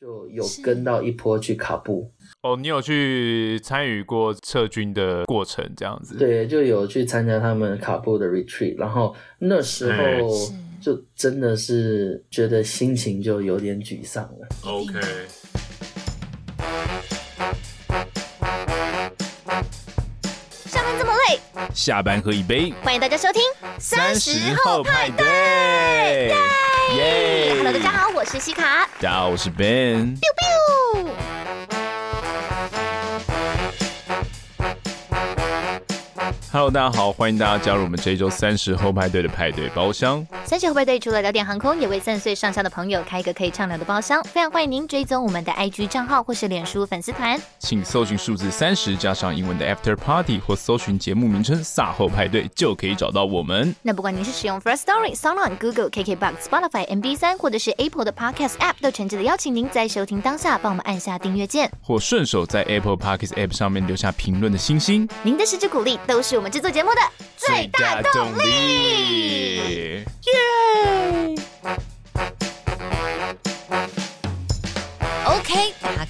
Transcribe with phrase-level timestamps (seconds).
[0.00, 2.08] 就有跟到一波去卡布。
[2.42, 6.16] 哦，你有去参与过撤军的过程这样子？
[6.16, 10.30] 对，就有去参加他们卡布的 retreat，然后那时候
[10.80, 14.48] 就真的是觉得心情就有点沮丧了。
[14.64, 15.00] OK。
[20.64, 21.40] 上班这么累，
[21.74, 22.72] 下班喝一杯。
[22.82, 23.42] 欢迎大家收听
[23.80, 26.32] 三十后派对。
[26.94, 28.88] 耶！Hello，大家好，我是西卡。
[29.00, 30.16] 大家好，我是 Ben。
[30.16, 31.37] biu biu。
[36.50, 40.26] Hello，大家好，欢迎大家加入我们这一周三十后派对的派对包厢。
[40.46, 44.22] 三十后派对除了聊点航空，也为三十岁上下的朋友开一个可以畅聊的包厢。
[44.24, 53.74] 非常欢迎您追踪我们的 IG 账号或是脸书粉丝团，请搜寻数字三十加上英文的 After Party 或搜寻节目名称“撒后派对”就可以找到我们。
[53.82, 65.06] 那不管您是使用 First Story、SoundOn、Google、KKBox、Spotify、MB 三，或者是 Apple 的 Podcast App，都诚挚的邀请您在收听当下帮我们按下订阅键，或顺手在 Apple Podcast App 上面留下评论的星星。
[65.22, 67.00] 您的支持鼓励都是我们制作节目的
[67.36, 69.56] 最大动力。
[69.56, 70.04] 耶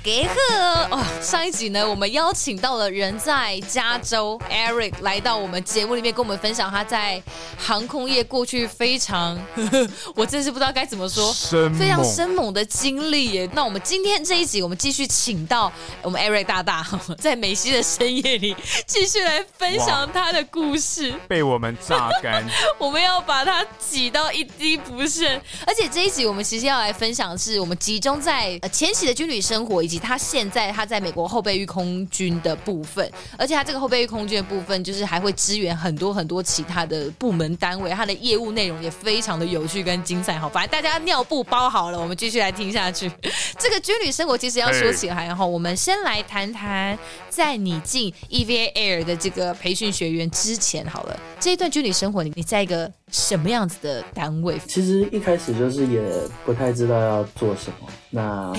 [0.05, 1.05] 家好哦。
[1.23, 7.23] 上一集呢，我们邀请到了人在加州 Eric 来到我们节目里面，跟我们分享他在
[7.57, 11.33] 航空业过去非常，呵 呵我真是不知道该怎么说，
[11.79, 13.49] 非常生猛的经历耶。
[13.53, 16.87] 那我们今天这一集，我们继续请到我们 Eric 大大，
[17.19, 21.13] 在美西的深夜里继续来分享他的故事。
[21.29, 22.45] 被我们榨干，
[22.79, 25.29] 我们要把它挤到一滴不剩。
[25.67, 29.29] 而且这一集我们其实要来分享的是，我们集中在呃前期的军。
[29.29, 40.39] 旅生活以及他现在他在美国后备役空军的部分，而且他这个后备役空军的部分，就是还会支援很多很多其他的部门单位，他的业务内容也非常的有趣跟精彩。
[40.39, 43.11] 好，反正大家尿布包好了，我们继续来听下去。
[43.59, 46.99] 这个军旅生活其实要说起来，然后我们先来谈谈，
[47.31, 52.93] 在你进 EVA Air 的这个培训学员之前，好了，这一段军旅生活，你你在一个。
[53.11, 54.61] 什么样子的单位？
[54.69, 56.03] 其实一开始就是也
[56.45, 57.89] 不太知道要做什么。
[58.11, 58.53] 那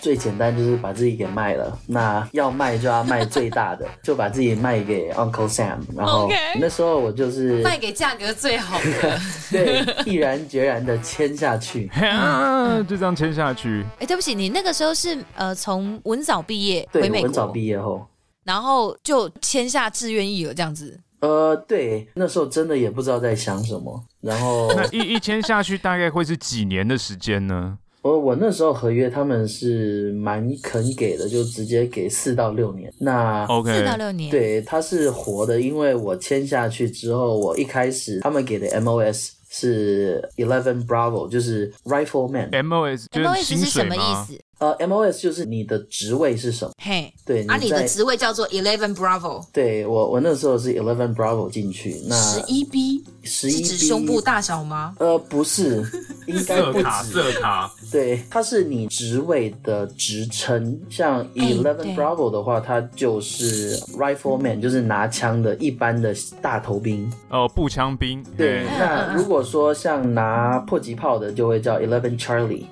[0.00, 1.78] 最简单就是把自己给卖了。
[1.86, 5.78] 那要卖就要卖最大的， 就把自己卖给 Uncle Sam。
[5.96, 6.28] 然后
[6.60, 9.18] 那时候我就是卖给价格最好的，
[9.50, 11.90] 对，毅然决然的签下去，
[12.88, 13.84] 就这样签下去。
[13.98, 18.06] 哎，对不起，你那个时候是呃从文藻毕业回美国，文藻毕业后，
[18.44, 21.00] 然后就签下志愿役了，这样子。
[21.20, 27.78] 呃，对，那时候真的也不知道在想什么，然后那一一签下去大概会是几年的时间呢？
[28.06, 32.92] 我我那时候合约他们是蛮肯给的，就直接给四到六年。
[33.00, 42.50] 那 OK，四到六年，对，他是活的，因为我签下去之后，我一开始他们给的 MOS 是 Eleven Bravo，就是 Rifleman。
[42.50, 44.38] MOS MOS 是什么意思？
[44.58, 46.72] 呃，MOS 就是你的职位是什么？
[46.82, 49.44] 嘿、hey，对，啊，你的职位叫做 Eleven Bravo。
[49.52, 52.00] 对我，我那时候是 Eleven Bravo 进去。
[52.06, 54.94] 那十一 B，十一 B 是指胸部大小吗？
[55.00, 55.84] 呃，不是，
[56.26, 56.82] 应该不止。
[56.82, 57.72] 色卡，色卡。
[57.92, 60.80] 对，它是你职位的职称。
[60.88, 67.12] 像 Eleven Bravo 的话，它就是 Rifleman，就是拿枪的一般的大头兵。
[67.28, 68.24] 哦，步枪兵。
[68.38, 72.64] 对，那如果说像拿迫击炮的，就会叫 Eleven Charlie。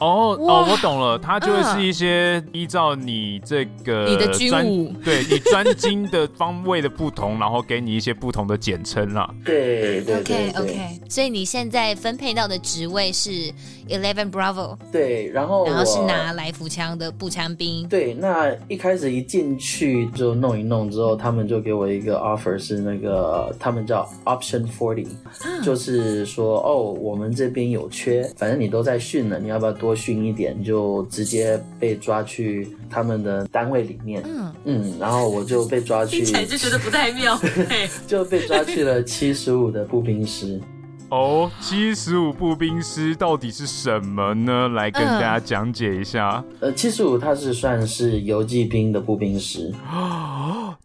[0.00, 9.28] 哦哦，我懂了，它就会是一些依照你这个你的军务， 对你专精的方位的不同，然后给你一些不同的简称啦。
[9.44, 13.30] 对 对对，对，OK OK，所以你现在分配到的职位是
[13.88, 14.76] Eleven Bravo。
[14.92, 17.88] 对，然后然后是拿来福枪的步枪兵。
[17.88, 25.06] 对，那一开始一进去就弄一弄之后，他们就给我一个 offer，是那个他们叫 Option Forty，
[25.64, 29.87] 就是说哦，我们这边有缺，反正你都在训了，你要不要多？
[29.88, 34.22] 多训一点，就直接被抓去他们的单位里面。
[34.26, 37.40] 嗯嗯，然后我就被抓去，听起来就觉得不太妙，
[38.06, 40.60] 就被抓去了七十五的步兵师。
[41.10, 44.68] 哦，七十五步兵师到底是什么呢？
[44.68, 46.44] 来跟大家讲解一下。
[46.60, 49.72] 呃，七十五它是算是游骑兵的步兵师。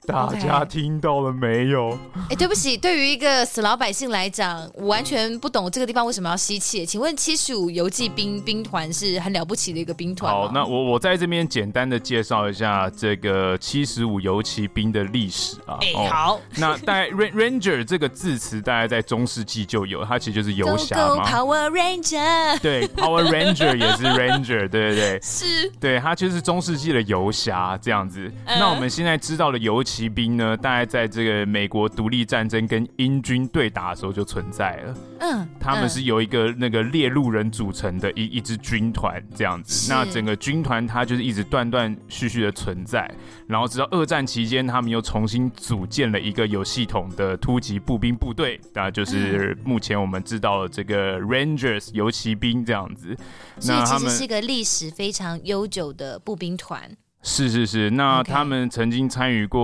[0.06, 1.92] 大家听到了没有？
[1.92, 2.30] 哎、okay.
[2.30, 6.86] 欸，对不起，对于一个死老百姓来讲，我完全不懂这个地方为什么要吸气。
[6.86, 10.34] 请问七十五游骑兵兵团是很了不起的一个兵团。
[10.34, 15.78] 好，那我我在这边简单的介绍一下这个七十五游骑兵的历史啊。
[15.82, 16.40] 哎、欸，好。
[16.58, 21.24] 那大概 Ranger 这个字词大概在中世纪就有，它其实就是游侠嘛。
[21.26, 22.60] Power Ranger。
[22.60, 25.72] 对，Power Ranger 也是 Ranger，对对对， 是。
[25.80, 28.30] 对，它就是中世纪的游侠这样子。
[28.46, 34.96] 嗯、那我们现在知道的游骑骑兵呢，大概在这个美国独立战争跟英军对打的时候就存在了。
[35.20, 39.94] 嗯，他们是由一个那个猎鹿人组成的一一支军团这样子。
[39.94, 43.08] 那整个军团它就是一直断断续续的存在，
[43.54, 53.16] 然后直到二战期间，他们又重新组建了一个有系统的突击步兵部队，那就是目前我们知道的这个 Rangers 游骑兵这样子。
[53.60, 56.90] 所以其实是一个历史非常悠久的步兵团。
[57.22, 59.62] 是是是，那他们曾经参与过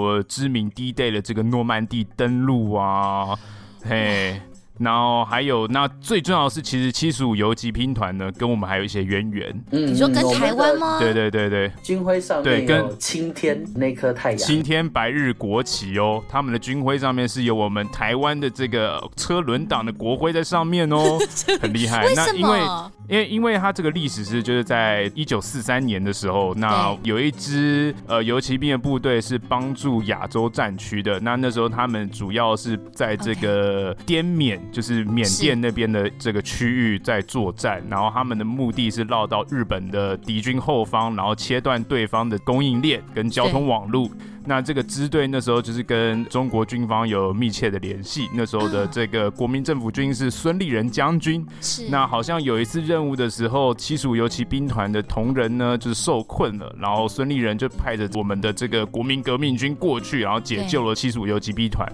[0.00, 3.38] 我知名 D-Day 的这个诺曼底登陆啊，
[3.84, 4.42] 嘿。
[4.78, 9.64] 然后还有，那最重要的是，其实七十五游击兵团呢，跟我们还有一些渊源。
[9.72, 10.98] 嗯，你说跟台湾吗？
[11.00, 21.18] 对对对对，军徽上面有青天那颗太阳，青天白日国旗哦，他们的军徽上面是有我们台湾的这个车轮党的国徽在上面哦，
[21.60, 22.06] 很厉害。
[22.06, 22.28] 为什么？
[22.28, 22.60] 那因为
[23.08, 34.60] 因为因为它这个历史是就是在一九四三年的时候，那有一支呃游骑兵的部队是帮助亚洲战区的，那那时候他们主要是在这个滇缅。
[34.70, 44.10] 就是缅甸那边的这个区域在作战，然后他们的目的是绕到日本的敌军后方，然后切断对方的供应链跟交通网路。
[44.44, 48.30] 那这个支队那时候就是跟中国军方有密切的联系。
[48.32, 51.46] 那时候的这个国民政府军是孙立人将军。
[51.60, 51.86] 是。
[51.90, 61.86] 那好像有一次任务的时候，七十五游骑兵团的同仁呢就是受困了，然后孙立人就派着我们的这个国民革命军过去，然后解救了七十五游骑兵团。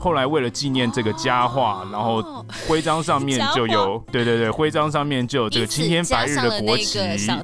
[0.00, 6.98] 后来为了纪念这个佳话，然后徽章上面就有， 对对对，徽章上面就有这个青天白日的国旗，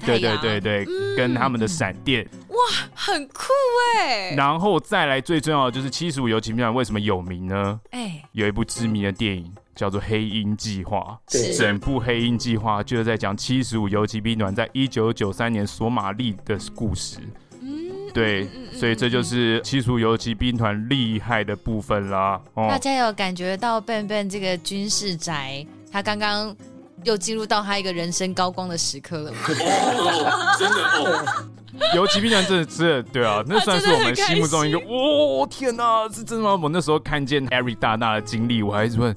[0.07, 2.57] 对对对对，跟他们的闪电，哇，
[2.95, 3.45] 很酷
[3.99, 4.35] 哎。
[4.35, 7.79] 然后再来最重要的就是七十五游骑兵团为什么有名呢？
[7.91, 11.19] 哎，有一部知名的电影叫做《黑鹰计划》，
[11.59, 17.19] 整部《黑鹰计划》就是在讲七十五游骑兵团在一九九三年索马利的故事。
[18.17, 22.41] 对，所以这就是七十五游骑兵团厉害的部分啦。
[22.55, 26.57] 哦、大家有感觉到 Ben Ben 这个军事宅，他刚刚
[27.05, 29.39] 又进入到他一个人生高光的时刻了吗？
[29.49, 31.49] 哦，真的哦。
[31.95, 36.59] 游骑兵团真的是对啊，那算是我们心目中一个，哦天哪，是真的吗？
[36.63, 39.15] 我那时候看见 Harry 大大的经历，我还是问，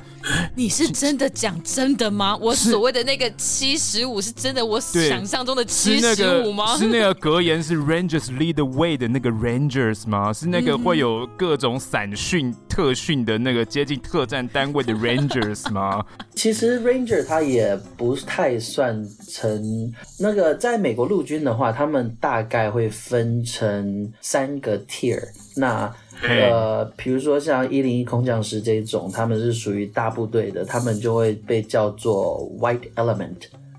[0.56, 2.36] 你是真的讲真的吗？
[2.38, 6.76] 我所谓的那个七十五是真的，我想象中的七十五吗？
[6.76, 10.34] 是那个格言是 Rangers lead the way 的那个 Rangers 吗？
[10.34, 16.04] 是那个会有各种散训特训的那个接近特战单位的 Rangers 吗？
[16.36, 22.49] 其实 Ranger 他也不太算成那个，在美国陆军的话，他们大。
[22.50, 25.22] 大概会分成三个 tier，
[25.56, 25.94] 那
[26.24, 33.36] 呃，比如说像一零一空降师这种，他们是属于大部队的，他们就会被叫做 white element，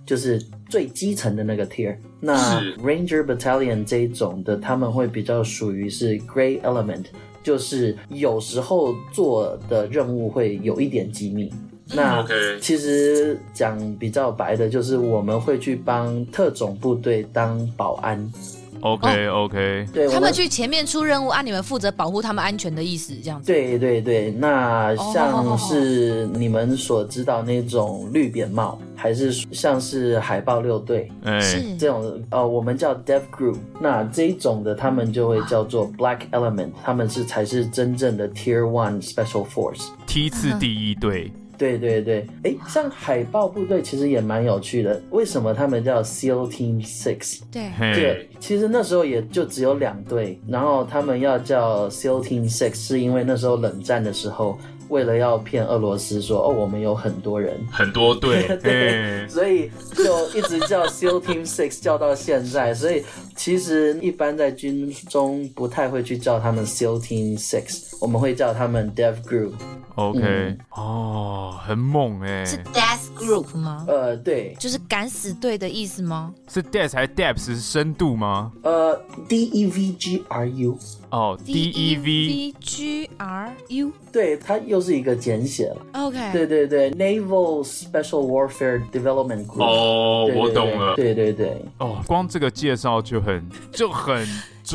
[0.07, 1.97] 就是最基层的那个 tier。
[2.21, 7.07] 那 Ranger Battalion 这一种的，他们会比较属于是 gray element，
[7.43, 11.53] 就是有时候做的任务会有一点机密。
[11.93, 12.25] 那
[12.61, 18.33] 其实讲比较白的，就是我们会去帮特种部队当保安。
[18.81, 23.47] OK OK，对，他们去前面出任务，啊，你们负责保护他们安全的意思，这样子。
[23.47, 31.11] 对对对，那像是你们所知道那种绿扁帽，还是像是海豹六队，
[31.41, 41.33] 是这种呃，我们叫 Dev Group，那这一种的他们就会叫做 Black Element，他们是才是真正的 Tier One Special Force，梯次第一队。
[41.61, 44.99] 对对对，哎，像海豹部队其实也蛮有趣的。
[45.11, 47.41] 为什么他们叫 SEAL Team Six？
[47.53, 62.73] 对，对，其实那时候也就只有两队，然后他们要叫 SEAL Team Six，是因为那时候冷战的时候，为了要骗俄罗斯说，哦，我们有很多人，很多队， 对，所以就一直叫 SEAL Team Six，叫到现在。
[62.73, 63.05] 所以
[63.41, 69.53] 其实一般在军中不太会去叫他们 SEAL Team Six，我们会叫他们 Dev Group。
[69.95, 73.87] OK，、嗯、哦，很猛哎，是 Death Group 吗？
[73.89, 76.35] 呃，对，就是敢死队的意思吗？
[76.49, 78.53] 是 Death 还是 Depth 是深度吗？
[78.63, 80.79] 呃，D E V G R U，
[81.11, 85.87] 哦，D E V G R U，对，它又是一个简写了。
[85.93, 89.65] OK，对对对，Naval Special Warfare Development Group。
[89.65, 90.95] 哦，我懂了。
[90.95, 93.30] 对对对，哦，光这个介绍就很
[93.73, 94.27] 就很。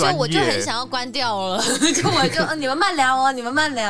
[0.01, 1.61] 就我就很想要关掉了，
[1.93, 3.89] 就我就 你们慢聊哦，你们慢聊。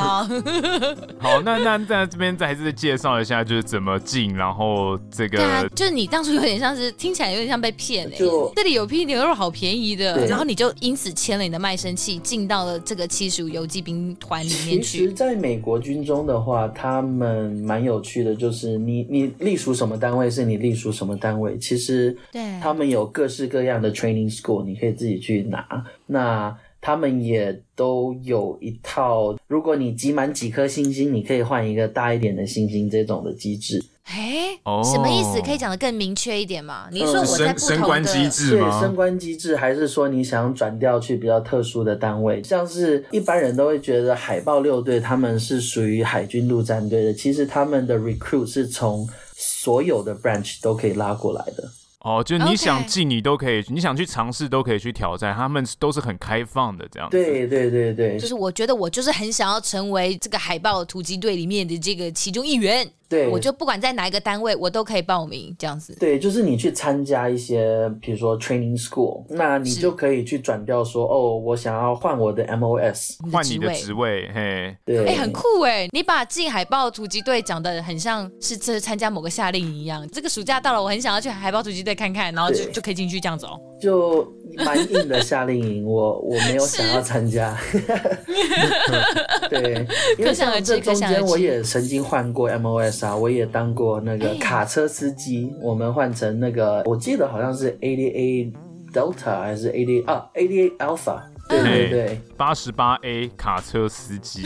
[1.20, 5.38] 好，那那在这边再还是介绍一下，就是怎么进，然后这个。
[5.38, 15.00] 对啊，就是你当初有点像是听起来有点像被骗哎、欸，就这里有批牛肉好便宜的，然后你就因此签了你的卖身契，进到了这个七十五游击兵团里面去。
[15.00, 21.58] 其实，在美国军中的话，他们蛮有趣的，就是你你隶属什么单位，是你隶属什么单位。
[21.58, 25.66] 其实，对，他们有各式各样的 training school，你可以自己去拿。
[26.08, 33.84] 那他们也都有一套，如果你集满几颗星星，你可以换一个大一点的星星这种的机制。
[34.04, 35.42] 哎，什么意思？
[35.42, 36.88] 可以讲得更明确一点吗？
[36.92, 38.70] 你说我在不同的升官机制吗？
[38.70, 42.44] 对，升官机制，还是说你想转调去比较特殊的单位？
[42.44, 51.68] 像是一般人都会觉得海豹六队他们是属于海军陆战队的，其实他们的 recruit 是从所有的 branch 都可以拉过来的。
[52.06, 55.34] 哦，就你想进，你都可以.你想去尝试，都可以去挑战。
[55.36, 57.18] 他们都是很开放的，这样子。
[57.18, 62.88] 对对对对，就是我觉得我就是很想要成为这个海豹突击队里面的这个其中一员。
[63.08, 65.96] 对，我就不管在哪一个单位，我都可以报名这样子。
[66.00, 75.88] 对，就是你去参加一些，比如说 training school，那你就可以去转调说，哦，我想要换我的 MOS，换你的职位，嘿，对，哎、欸，很酷哎！
[75.92, 80.08] 你把进海豹突击队讲的很像是这参加某个夏令营一样。
[80.10, 83.60] 这个暑假到了，我很想要去海豹突击队看看，然后就就可以进去这样子哦。
[83.80, 84.24] 就
[84.58, 87.58] 蛮硬的夏令营，我我没有想要参加。
[89.50, 89.86] 对，
[90.18, 95.46] 因为像这中间我也曾经换过 MOS 啊，我也当过那个卡车司机。
[95.46, 98.54] 欸、我们换成那个，我记得好像是 ADA
[98.94, 101.20] Delta 还是 ADA 啊 ADA Alpha。
[101.48, 104.44] 对对对，八十八 A 卡车司机。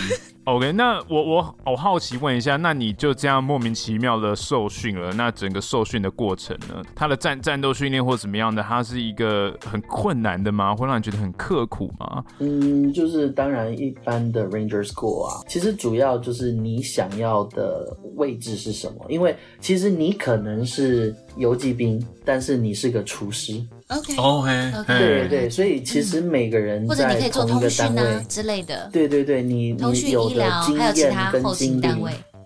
[0.50, 5.14] OK，那我我我好奇问一下，那你就这样莫名其妙的受训了？
[5.14, 6.82] 那整个受训的过程呢？
[6.96, 8.64] 他的战战斗训练或怎么样的？
[8.64, 10.76] 他是一个很困难的吗？
[10.76, 12.24] 会让你觉得很刻苦吗？
[12.40, 19.06] 嗯，就是当然一般的 Ranger School 啊，其实主要就是你想要的位置是什么？
[19.08, 23.64] 因为其实你可能是游骑兵，但是你是个厨师。
[23.90, 31.88] OK，OK，对对，所以其实每个人在同一个单位之类的，对对对，你你有的经验跟经历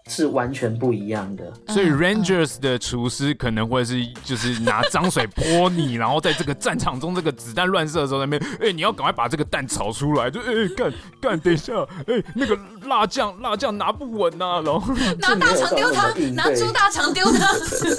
[0.07, 1.51] 是完全不一样的。
[1.73, 11.73] 所以 Rangers 的厨师可能会是就是拿脏水泼你，然后在这个战场中这个子弹乱射的时候，那边哎你要赶快把这个蛋炒出来，就哎干干，等一下
[12.07, 17.47] 哎那个辣酱辣酱拿不稳呐，然后 拿大肠丢他，拿猪大肠丢他。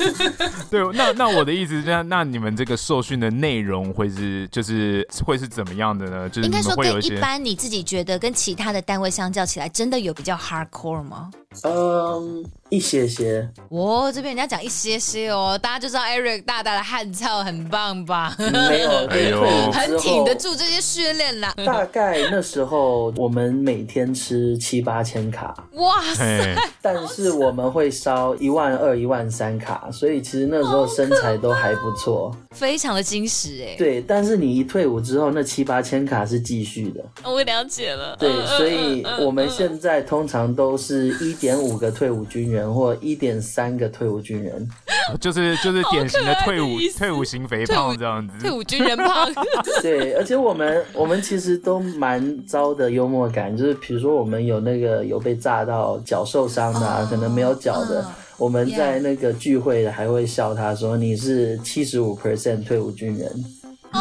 [0.71, 6.29] 对，那那我的意思是，那那你们这个受训的内容会是就是会是怎么样的呢？
[6.29, 11.31] 就是应该说跟一般你自己觉得跟其他的单位相较起来，真的有比较 hardcore 吗？
[11.63, 12.45] 嗯，
[12.75, 13.49] 一些些。
[13.69, 18.35] 我、哦、这边人家讲一些些哦，大家就知道 Eric 大大的汗臭很棒吧？
[18.39, 21.55] 没有， 哎呦，很挺得住这些训练啦。
[21.65, 26.57] 大概那时候我们每天吃七八千卡，哇塞！
[26.83, 33.77] 但是我们会烧一万二、一万三卡，所以其实那时候身材都还不错，非常的精实哎。
[33.79, 37.05] 对，但是你一退伍之后，那七八千卡是继续的。
[37.23, 38.17] 我了解了。
[38.19, 38.29] 对，
[38.59, 41.45] 所以我们现在通常都是一。
[41.45, 44.69] 点五个退伍军人或一点三个退伍军人，
[45.21, 49.29] 就是就是典型的退伍退伍型肥胖这样子，退伍军人胖。
[49.83, 58.07] 对，而且我们我们其实都蛮糟的幽默感，就是比如说我们有那个有被炸到脚受伤的，啊，可能没有脚的，
[58.39, 63.45] 我们在那个聚会还会笑他说，你是七十五 percent 退伍军人。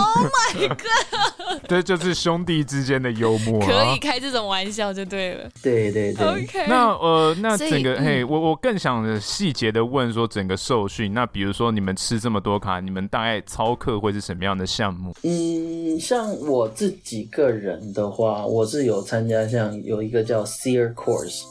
[0.03, 1.61] Oh my god！
[1.69, 5.49] 这就是兄弟之间的幽默，啊，可以开这种玩笑就对了。
[5.61, 6.27] 对对对。
[6.27, 6.65] OK。
[6.67, 15.15] 那呃，那整个嘿，我我更想细节的问说，整个受训，那比如说你们吃这么多卡，你们大概操课会是什么样的项目？
[15.23, 21.43] 嗯，像我自己个人的话，我是有参加像有一个叫 SERE Course。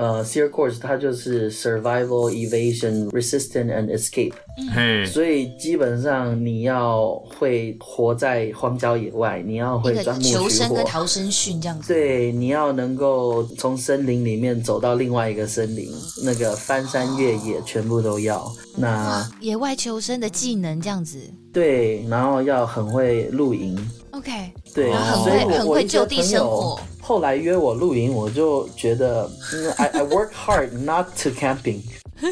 [0.00, 4.32] 呃、uh,，SERE Course 它就是 Survival, Evasion, Resistance and Escape。
[4.74, 11.92] 嗯，所以基本上你要会活在荒郊野外，你要会钻木取火，求生跟逃生训这样子。
[11.92, 15.90] 对，你要能够从森林里面走到另外一个森林，
[16.24, 18.50] 那个翻山越野全部都要。
[18.76, 21.18] 那野外求生的技能这样子。
[21.52, 23.76] 对，然后要很会露营。
[24.12, 24.30] OK。
[24.72, 26.80] 对，很会很会就地生活。
[27.10, 31.80] 后来约我露营，我就觉得、嗯、，I I work hard not to camping，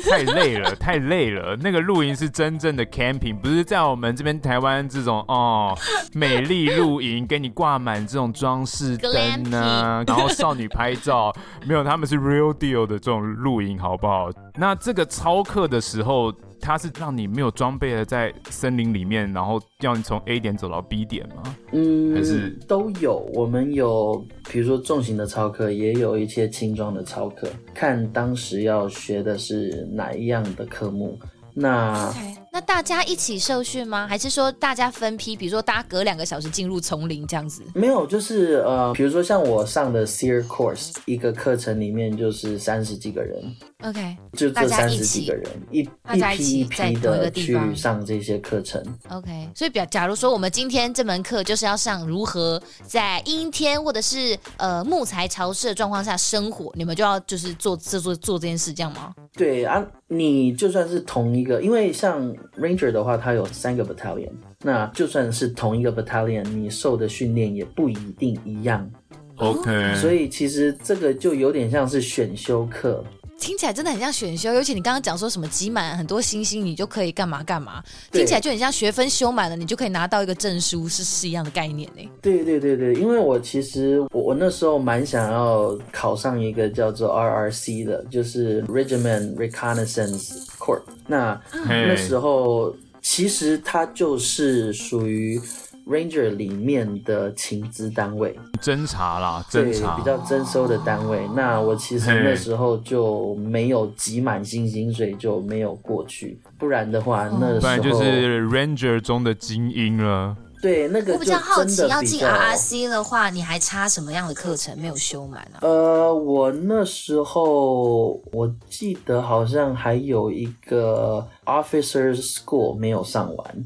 [0.09, 1.57] 太累了，太累了。
[1.57, 5.77] 那个露营是真正的 camping，不是在我们这边台湾这种哦，
[6.13, 9.13] 美丽露营给你挂满这种装饰灯
[9.53, 11.35] 啊， 然后少女拍照，
[11.67, 14.31] 没有，他们是 real deal 的这种露营，好不好？
[14.55, 16.33] 那这个超课的时候。
[16.61, 21.43] 它是让你没有装备的在森林里面，然后要你从 A 点走到 B 点吗？
[21.73, 23.29] 嗯，还是都有。
[23.35, 31.19] 我们有，比如说重型的操课，也有一些轻装的操课，看当时要学的是哪一样的科目。
[31.55, 34.05] 那 okay, 那大家一起受训吗？
[34.09, 35.37] 还是说大家分批？
[35.37, 37.63] 比如说大家隔两个小时进入丛林这样子？
[37.73, 43.41] 没有，就是呃，比如说像我上的 SERE Course，一个课程里面就是三十几个人。
[43.85, 48.83] OK，就这三十几个人，一一批一批的去上这些课程。
[49.09, 59.15] OK，所以表假如说我们今天这门课就是要上如何在阴天或者是呃木材潮湿的状况下生活，你们就要就是做做做做这件事，这样吗？
[59.35, 68.91] 对啊，你就算是同一个，因为像 Ranger 的话，它有三个 Battalion，那就算是同一个 Battalion，你受的训练也不一定一样。
[69.37, 73.05] OK，所以其实这个就有点像是选修课。
[73.39, 82.03] 听起来真的很像选修，尤其你刚刚讲说什么集满很多星星，你就可以干嘛干嘛，听起来就很像学分修满了，你就可以拿到一个证书，是是一样的概念呢。
[82.21, 90.83] 对对对对，因为我其实我我那时候蛮想要考上一个叫做 RRC 的，就是 Regiment Reconnaissance Corps。
[91.07, 95.41] 那那时候其实它就是属于。
[95.89, 101.27] Ranger 里面的情资单位，侦查啦，侦查比较征收的单位。
[101.35, 106.39] 那我其实那时候就没有集满星星，所以就没有过去。
[106.59, 110.37] 不然的话，那时候不然就是 Ranger 中的精英了。
[110.61, 115.63] 对，那个我比较好奇，要进 RRC 的话，你还差什么样的课程没有修满啊？
[115.63, 123.65] 呃，我那时候我记得好像还有一个 Officers School 没有上完。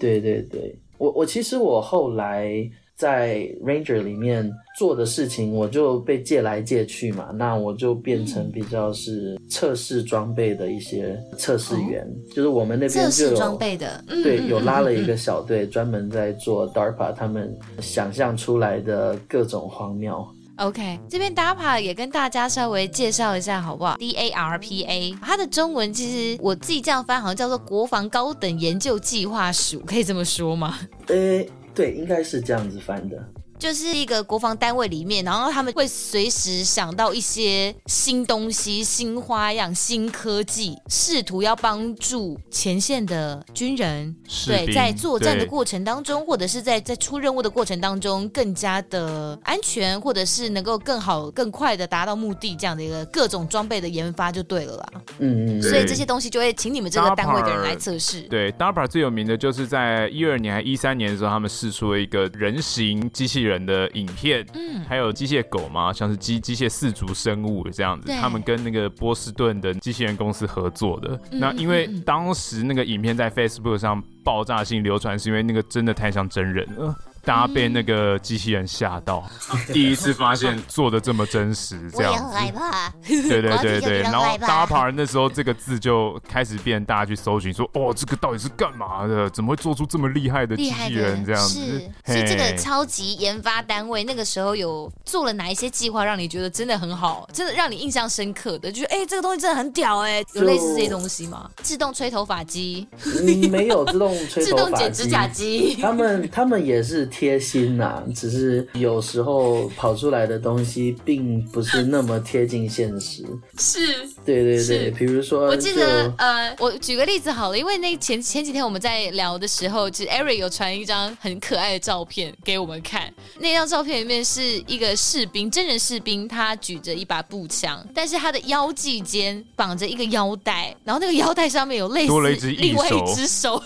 [0.00, 0.76] 对对对。
[0.98, 20.26] 我我其实我后来在 Ranger 里面做的事情，我就被借来借去嘛，那我就变成比较是测试装备的一些测试员，哦、就是我们那边就有装备的，对，有拉了一个小队专门在做 DARPA 他们想象出来的各种荒谬。
[20.56, 30.78] OK，这边 DARPA 也跟大家稍微介绍一下好不好？D A R P A，它的中文其实我自己这样翻，好像叫做国防高等研究计划署，可以这么说吗？
[31.08, 33.22] 诶，对，应该是这样子翻的。
[33.58, 44.14] 就是一个国防单位里面，然后他们会随时想到一些新东西、新花样、新科技，试图要帮助前线的军人，
[44.46, 54.86] 对，在作战的过程当中，或者是在在出任务的过程当中，更加的安全，或者是能够更好、更快的达到目的，这样的一个各种装备的研发就对了啦。
[55.18, 55.62] 嗯嗯。
[55.62, 58.22] 所以这些东西就会请你们这个单位的人来测试。
[58.22, 71.18] 对，DARPA 最有名的就是在一二年还一三年的时候，他们试出了一个人形机器人的影片，嗯，还有机械狗嘛，像是机机械四足生物这样子，他们跟那个波士顿的机器人公司合作的。
[71.30, 76.94] 嗯、那因为当时那个影片在 Facebook 上爆炸性流传，是因为那个真的太像真人了。
[77.26, 79.28] 大家被那个机器人吓到，
[79.72, 82.22] 第一次发现做的这么真实，这样子。
[82.22, 82.88] 我也很害怕。
[83.04, 89.28] 对对对对，然后 DARPA 那时候这个字就开始变，大家去搜寻说，哦，这个到底是干嘛的？
[89.30, 91.82] 怎么会做出这么厉害的机器人这样子？
[92.06, 101.50] 是，是这个超级研发单位那个时候有做了哪一些计划，让你觉得真的很好，真的让你印象深刻的，就是哎，这个东西真的很屌哎，有类似这些东西吗？
[101.56, 102.86] 自动吹头发机？
[103.04, 105.74] 嗯，没有自动吹头发机， 自动剪指甲机。
[105.82, 107.10] 他们他们也是。
[107.18, 113.24] 贴心呐、啊，只是有时候跑出来的东西并不是那么贴近现实。
[113.58, 123.10] 是，对对对，比如说，我记得呃，我举个例子好了，因为那前前几天我们在聊的时候，其实 Eric 有传一张很可爱的照片给我们看。
[123.40, 133.62] 那张照片里面是一个士兵，真人士兵，他举着一把步枪，但是他的腰际间绑着一个腰带，然后那个腰带上面有类似多了一只另外一只手。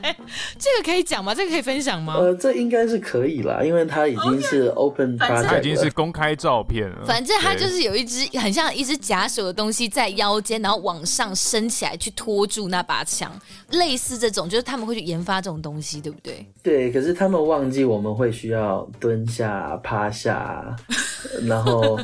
[0.00, 0.16] 对，
[0.58, 1.34] 这个可以讲吗？
[1.34, 2.14] 这个可以分享吗？
[2.18, 7.04] 呃，这应该是可以啦，因为它已经是 open 它已经是公开照片了。
[7.06, 13.30] 反正它就是有一只很像一只假手的东西在腰间，然后往上升起来去拖住那把枪，
[13.70, 16.44] 类似这种，就是他们会去研发这种东西，对不对？
[16.62, 20.76] 对，可是他们忘记我们会需要蹲下、趴下，
[21.46, 21.98] 然后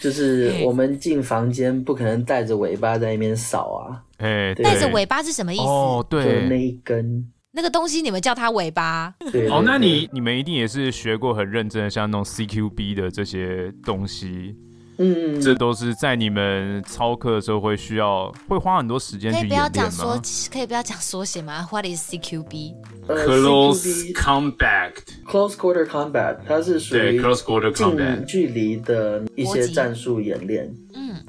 [0.00, 4.00] 就是我们进房间不可能带着尾巴在那边扫啊。
[4.18, 5.62] 哎，带着尾巴是什么意思？
[5.62, 9.14] 哦，对，那一根那个东西，你们叫它尾巴。
[9.50, 14.56] 哦，那你你们一定也是学过很认真的，像那种 CQB 的这些东西。
[14.96, 19.68] 嗯，这都是在你们操课的时候会需要，会花很多时间去演练吗？
[19.72, 20.22] 可以不要讲缩，
[20.52, 22.74] 可以不要讲缩写吗？What is CQB？
[23.08, 30.72] 呃，Close Combat，Close Quarter Combat，它是属于 Close Quarter Combat 近距离的一些战术演练。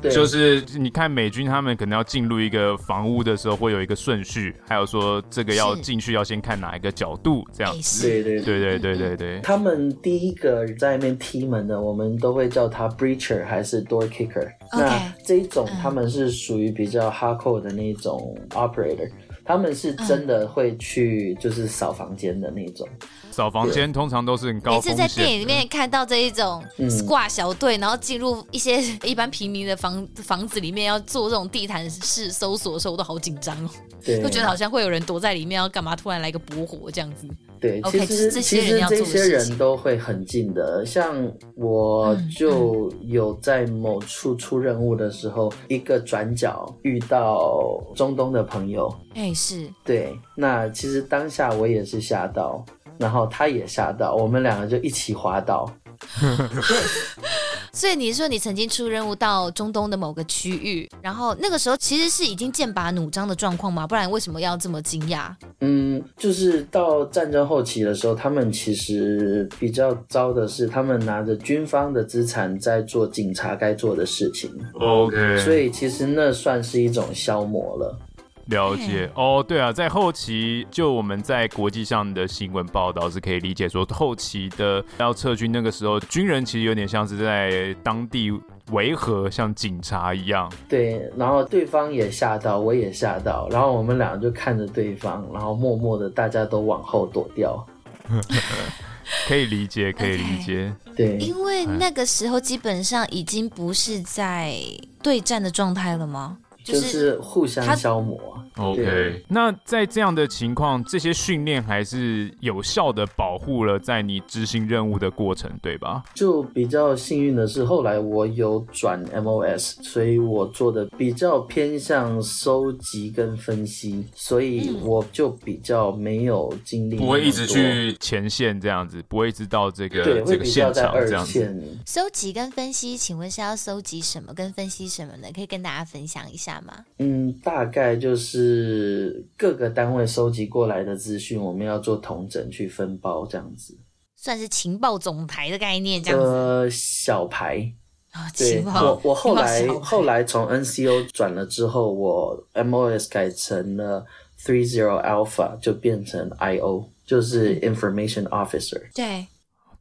[0.02, 8.08] 就是你看美军他们可能要进入一个房屋的时候，会有一个顺序，还有说这个要进去要先看哪一个角度，这样子。
[8.08, 9.40] 对对对对对对对。
[9.42, 13.46] 他们第一个在那边踢门的，我们都会叫他 Breacher。
[13.46, 19.12] 还是 door kicker，、那这一种他们是属于比较 hardcore 的那种 operator，、嗯、
[19.44, 22.88] 他们是真的会去就是扫房间的那种。
[23.36, 24.72] 扫房间通常都是很高。
[24.72, 26.64] 每次在电影里面看到这一种
[27.06, 33.70] 挂小队，然后进入一些一般平民的房房子里面要做这种地毯式搜索的时候，我都好紧张哦，
[34.06, 37.28] 对，会觉得好像会有人躲在里面要干嘛，突然来个驳火这样子。
[37.60, 49.68] 对，其实、okay, 其实这些人都会很近的，像我就有在某处出任务的时候，嗯嗯、一个转角遇到中东的朋友，哎，是。
[49.84, 52.64] 对，那其实当下我也是吓到，
[52.98, 55.72] 然后他也吓到，我们两个就一起滑倒。
[57.72, 63.86] 所以你是说你曾经出任务到中东的某个区域，然后那个时候其实是已经剑拔弩张的状况吗？
[63.86, 65.34] 不然为什么要这么惊讶？
[65.60, 74.50] 嗯，就是到战争后期的时候，他们其实比较糟的是，他们拿着军方的资产在做警察该做的事情。
[74.80, 77.98] OK，所以其实那算是一种消磨了。
[78.46, 88.32] 了解哦，对啊，在后期就我们在国际上的新闻报道是可以理解说，后期的要撤军那个时候，军人其实有点像是在当地
[88.72, 90.52] 维和，像警察一样。
[90.70, 97.66] 对，然后对方也吓到，我也吓到，然后我们两个就看着对方，然后默默的大家都往后躲掉。
[99.28, 100.72] 可以理解， 可以理解。
[100.92, 100.96] Okay.
[100.96, 104.56] 对，因为那个时候基本上已经不是在
[105.04, 106.38] 对战的状态了吗？
[106.66, 108.20] 就是互相消磨。
[108.56, 116.04] OK，那在这样的情况，这些训练还是有效的保护了在你执行任务的过程，对吧？
[116.14, 131.78] 就比较幸运的是，后来我有转 MOS，所以我做的比较偏向收集跟分析，所以我就比较没有精力，不会一直去前线这样子，不会一直到这个对，这个现场这样子。
[131.86, 135.28] 收集跟分析，请问是要收集什么跟分析什么呢？
[135.36, 136.55] 可以跟大家分享一下。
[136.98, 143.78] 嗯，大概就是各个单位收集过来的资讯，我们要做统整去分包，这样子，
[144.16, 146.26] 算是情报总台的概念，这样子。
[146.26, 147.72] 呃，小排
[148.12, 154.06] 啊，对，我我后来后来从 NCO 转了之后，我 MOS 改成了
[154.44, 158.82] Three Zero Alpha，就变成 IO，就是 Information Officer。
[158.94, 159.28] 对。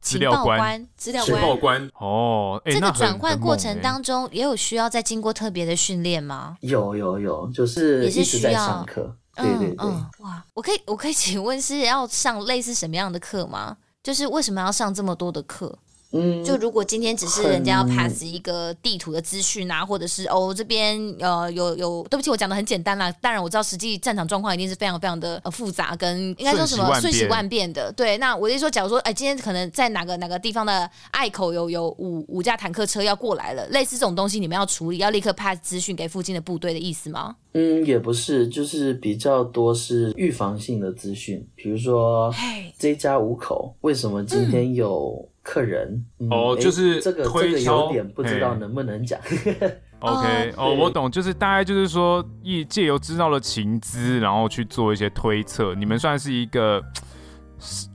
[0.05, 1.25] 资料官，资料
[1.59, 2.61] 官，哦。
[2.65, 6.55] 欸、这个转换过程当中，也有需要再经过特别的训练吗？
[6.61, 9.17] 有有有，就是也是需要上课。
[9.35, 13.75] 对对对、嗯嗯，哇，我可以我可以请问是要上类似什么样的课吗？
[14.03, 15.75] 就是为什么要上这么多的课？
[16.15, 23.11] 嗯，就如果今天只是人家要 pass 一个地图的资讯啊，或者是哦这边呃有有，对不起，我讲的很简单啦。
[23.21, 27.91] 当然我知道实际战场状况一定是非常非常的呃复杂，跟应该说什么瞬息万变的。
[27.91, 37.35] 对，那我就说，假如说哎，今天可能在哪个哪个地方的隘口有有五五架坦克车要过来了，类似这种东西，你们要处理，要立刻 pass 资讯给附近的部队的意思吗？
[37.53, 42.33] 嗯，也不是，就是比较多是预防性的资讯，比如说
[42.77, 45.29] 这家五口为什么今天有、嗯。
[45.45, 49.17] 客人、嗯、哦，就是这个这个有点不知道能不能讲。
[50.01, 55.73] OK，哦，我懂，就是大概就是说，一借由知道了情资，然后去做一些推测。
[55.75, 56.83] 你们算是一个。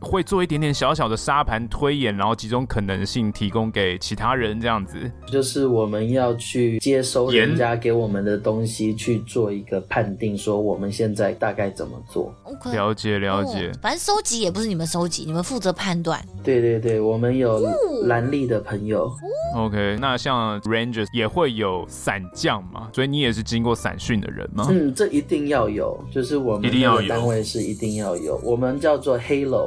[0.01, 5.11] 会做一点点小小的沙盘推演，然后几种可能性提供给其他人，这样子。
[5.27, 12.35] 就是我们要去接收人家给我们的东西，去做一个判定，说我们现在大概怎么做。
[12.45, 12.73] Okay.
[12.73, 13.69] 了解了解。
[13.69, 16.21] 哦，反正收集也不是你们收集，你们负责判断。
[16.43, 17.61] 对对对，我们有
[18.05, 19.11] 蓝利的朋友。
[19.55, 22.89] OK，那像 Rangers 也会有伞将嘛？
[22.93, 24.67] 所以你也是经过伞训的人吗？
[24.71, 29.60] 嗯，这一定要有，就是我们的单位是一定要有，我们叫做 Halo。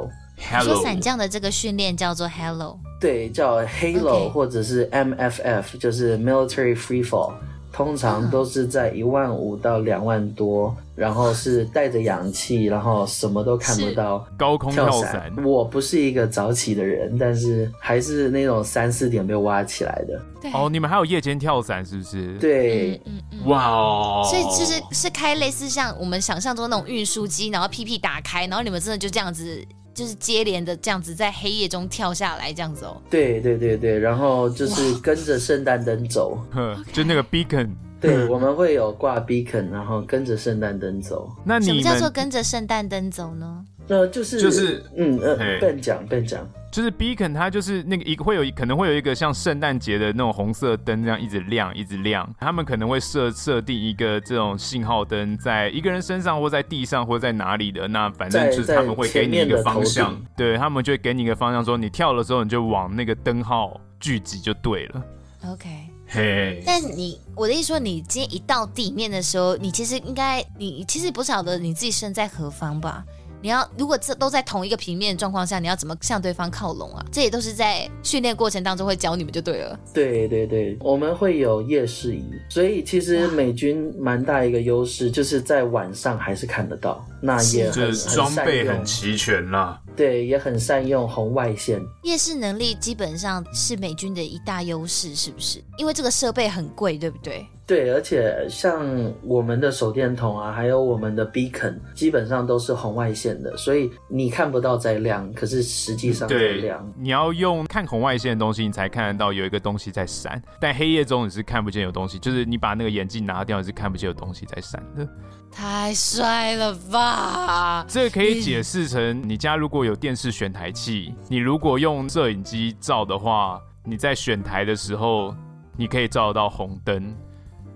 [0.50, 4.28] Hello，说伞降的这个训练叫做 Hello，对，叫 Halo、okay.
[4.30, 7.32] 或者是 MFF，就是 Military Free Fall，
[7.72, 15.32] 通常都是在一万五到两万多，然后是带着氧气，然后什么都看不到，高空跳伞。
[15.44, 20.20] 我不是一个早起的人，但是还是那种三四点被挖起来的。
[20.42, 22.36] 对哦，你们还有夜间跳伞是不是？
[22.38, 29.64] 对，嗯嗯嗯，哇哦，所以就是是开类似像我们想象中那种运输机，然后屁屁打开，然后你们真的就这样子。
[29.94, 33.00] 就是接连的这样子在黑夜中跳下来这样子哦。
[33.08, 36.38] 对对对对，然后就是跟着圣诞灯走，
[36.92, 37.70] 就那个 beacon。
[38.00, 41.30] 对，我们会有挂 beacon，然后跟着圣诞灯走。
[41.42, 43.64] 那你什么叫做跟着圣诞灯走呢？
[43.86, 46.46] 那就是就是嗯嗯，笨讲笨讲。
[46.74, 65.04] 就是 beacon，它就是那个一个会有可能会有一个像圣诞节的那种红色灯这样一直亮一直亮，他们可能会设设定一个这种信号灯在一个人身上或在地上或在哪里的，那反正就是他们会给你一个方向，对，他们就会给你一个方向，说你跳的时候你就往那个灯号聚集就对了。
[65.46, 65.68] OK，
[66.08, 73.04] 嘿、hey，但你我的意思说，你今天一到地面的时候，你其实应该你其实不晓得你自己身在何方吧？
[73.44, 77.04] 你要如果这都在同一个平面状况下，你要怎么向对方靠拢啊？
[77.12, 79.78] 这也都是在训练过程当中会教你们就对了。
[79.92, 89.78] 对对对，我们会有夜视仪，所以其实美军蛮大一个优势就是在晚上还是看得到，那也很装备很齐全啦。
[89.94, 91.78] 对，也很善用红外线。
[92.02, 95.62] 夜视能力基本上是美军的一大优势，是不是？
[95.76, 97.46] 因为这个设备很贵，对不对？
[97.66, 98.84] 对，而且像
[99.22, 106.86] 我们的手电筒啊，还有我们的 beacon，基本上都是红外线的，所以你看不到在亮，可是实际上在亮。
[106.98, 110.42] 你要用看红外线的东西，你才看得到有一个东西在闪。
[110.60, 115.08] 但黑夜中你是看不见有东西，就是你把那个眼镜拿掉，你是看不见有东西在闪的。
[115.50, 117.86] 太帅了吧！
[117.88, 125.34] 这可以解释成，你家如果有电视选台器，你如果用摄影机照的话，你在选台的时候，
[125.78, 127.14] 你可以照得到红灯。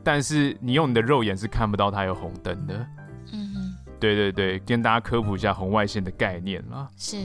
[0.03, 2.75] 但是你用你的肉眼是看不到它有红灯的。
[3.33, 6.89] 嗯哼，对对对，跟大家科普一下红外线的概念啦。
[6.97, 7.17] 是，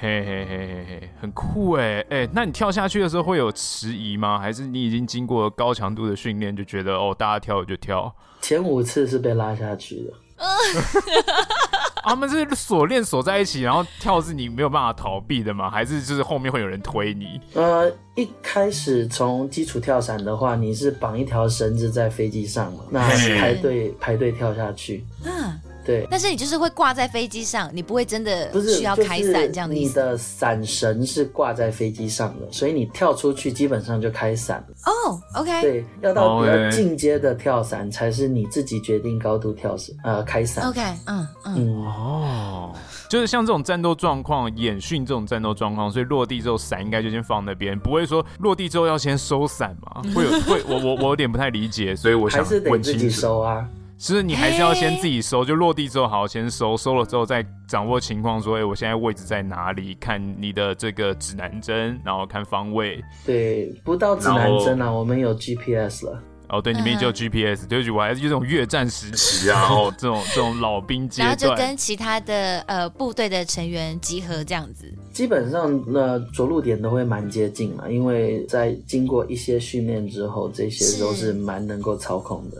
[0.00, 4.38] 嘿嘿嘿嘿嘿，很酷哎哎，那你跳下去的时候会有迟疑吗？
[4.38, 8.14] 还是你已经经过高强度的训练，就觉得哦，大家跳我就跳？
[8.40, 10.12] 前五次是被拉下去的。
[12.04, 15.70] 他们是锁链锁在一起，然后跳是你没有办法逃避的吗？
[15.70, 17.40] 还是就是后面会有人推你？
[17.54, 23.00] 呃，一开始从基础跳伞的话，你是绑一条绳子在飞机上嘛，那
[23.38, 25.04] 排队排队跳下去。
[25.24, 25.60] 嗯。
[25.84, 29.88] 对，但是你就是会挂在飞机上，你不会真的不是需要开伞这样的意思。
[29.88, 34.74] 你的伞绳是挂在飞机上的，所以你跳出去基本上就开伞了。
[34.86, 35.60] 哦，OK。
[35.60, 40.68] 对，要到比较进阶的跳伞才是你自己决定高度跳伞，呃，开伞。
[40.68, 41.84] OK，嗯嗯。
[41.84, 42.72] 哦，
[43.08, 50.02] 就是像这种战斗状况，演训这种战斗状况，所以落地之后伞应该就先放那边，不会说落地之后要先收伞嘛？
[50.14, 52.70] 会有会，我我我有点不太理解，所以我想问清楚。
[52.70, 53.68] 还是得自己收啊。
[54.02, 59.94] 其实你还是要先自己收，就落地之后好好先收，收了之后再掌握情况，说，哎，我现在位置在哪里？
[60.00, 63.00] 看你的这个指南针，然后看方位。
[63.24, 66.20] 对，不到指南针啊，我们有 GPS 了。
[66.48, 74.92] 哦，对，你们也有 GPS，对不起，我还是这种越战时期啊， 哦，这种这种老兵阶段，然后就跟其他的呃部队的成员集合这样子。
[75.12, 82.56] 基本上，那着陆点都会蛮接近嘛，因为在经过一些训练之后，这些都是蛮能够操控的。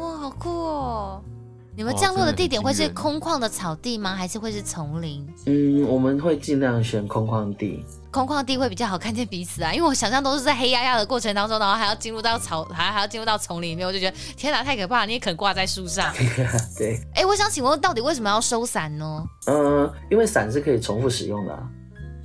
[0.00, 1.22] 哇，好酷哦！
[1.76, 4.14] 你们降落的地点会是空旷的草地吗？
[4.16, 5.26] 还是会是丛林？
[5.46, 7.84] 嗯，我们会尽量选空旷地。
[8.10, 15.06] 空旷地会比较好看见彼此啊，因为我想象都是在黑压压的过程当中，然后还要进入到草，还还要进入到丛林里面，我就觉得天哪，太可怕了！
[15.06, 16.12] 你也可能挂在树上。
[16.76, 16.96] 对。
[17.14, 19.24] 哎、欸，我想请问，到底为什么要收伞呢？
[19.46, 21.62] 嗯、呃，因为伞是可以重复使用的啊。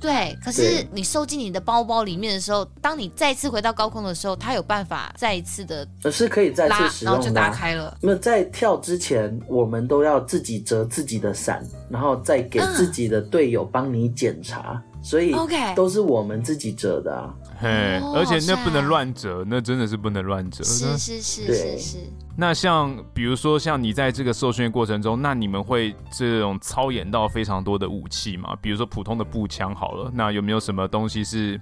[0.06, 7.98] 对，可是你收进你的包包里面的时候，当你再次回到高空的时候，它有办法再一次的，是可以再次使用的，然后就打开了。
[8.00, 17.34] 那在跳之前，我们都要自己折自己的伞，然后再给自己的队友帮你检查，嗯、所以 OK 都是我们自己折的啊。
[17.58, 17.68] 嘿，
[18.14, 20.62] 而且那不能乱折，那真的是不能乱折。
[20.62, 21.98] 是是是是是。
[22.36, 28.54] 那像比如说像你在这个受训过程中，那你们会这种操演到非常多的武器吗？
[28.60, 31.58] 比如说普通的步枪好了，那有没有什么东西是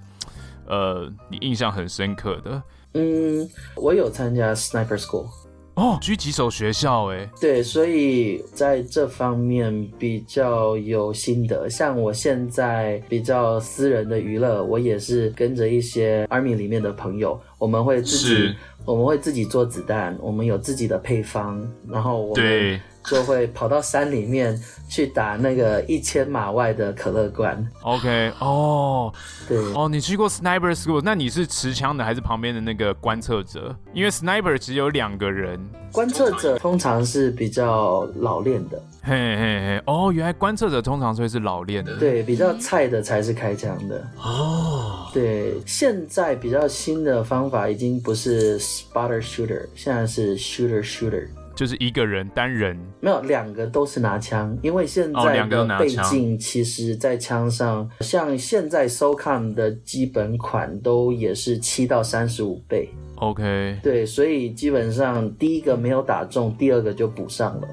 [0.66, 2.62] 呃你印象很深刻的？
[2.94, 5.28] 嗯，我有参加 Sniper School。
[5.74, 11.68] 哦，狙击手学校哎，对，所以在这方面比较有心得。
[11.68, 18.54] 像我现在比较私人的娱乐，我也是跟着一些 Army 里面的朋友，我们会自己，
[18.85, 27.66] 我们会自己做子弹，我们有自己的配方，然后我们就会跑到山里面去打那个一千码外的可乐罐。
[27.83, 29.12] OK，哦，
[29.49, 31.01] 对，哦，你去过 Sniper School？
[31.03, 33.75] 那你是持枪的还是旁边的那个观测者？
[33.92, 35.59] 因为 Sniper 只有两个人，
[35.90, 38.83] 观测者通常是比较老练的。
[39.07, 41.95] 嘿嘿嘿，哦，原来观测者通常会是老练的。
[41.99, 44.03] 对，比较菜的才是开枪的。
[44.17, 51.27] 哦，对，现在比较新的方法已经不是 Spotter Shooter，现在是 Shooter Shooter。
[51.55, 62.88] 就是一个人单人，没有两个都是拿枪，因为现在的倍镜其实在枪上，哦、像现在 SOCOM 的基本款都也是七到三十五倍。
[63.17, 67.69] OK，对，所以基本上第一个没有打中，第二个就补上了。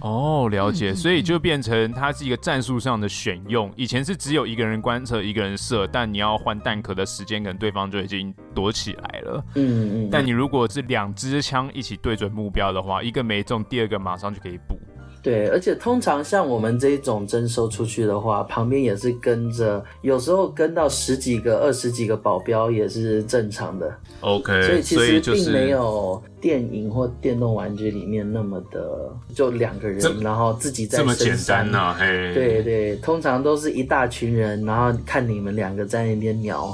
[0.00, 3.72] 哦，了解，所以就变成它是一个战术上的选用。
[3.76, 9.44] 以前是只有一个人观测，一个人射，但你要换弹壳的时间，可能对方就已经躲起来了。
[9.54, 10.08] 嗯嗯。
[10.10, 14.78] 但你如果是两支枪一起对准目标的话，一个没中，第二个马上就可以补。
[15.22, 23.92] 对，而且通常像我们这种征收出去的话，旁边也是跟着，有时候跟到十几个、二十几个保镖也是正常的。
[24.20, 31.16] OK，所以其实并没有电影或电动玩具里面那么的，就两个人，然后自己在深山。
[31.16, 32.34] 这么简单啊，嘿。
[32.34, 36.70] 对对，通常都是一大群人，然后看你们两个在那边瞄。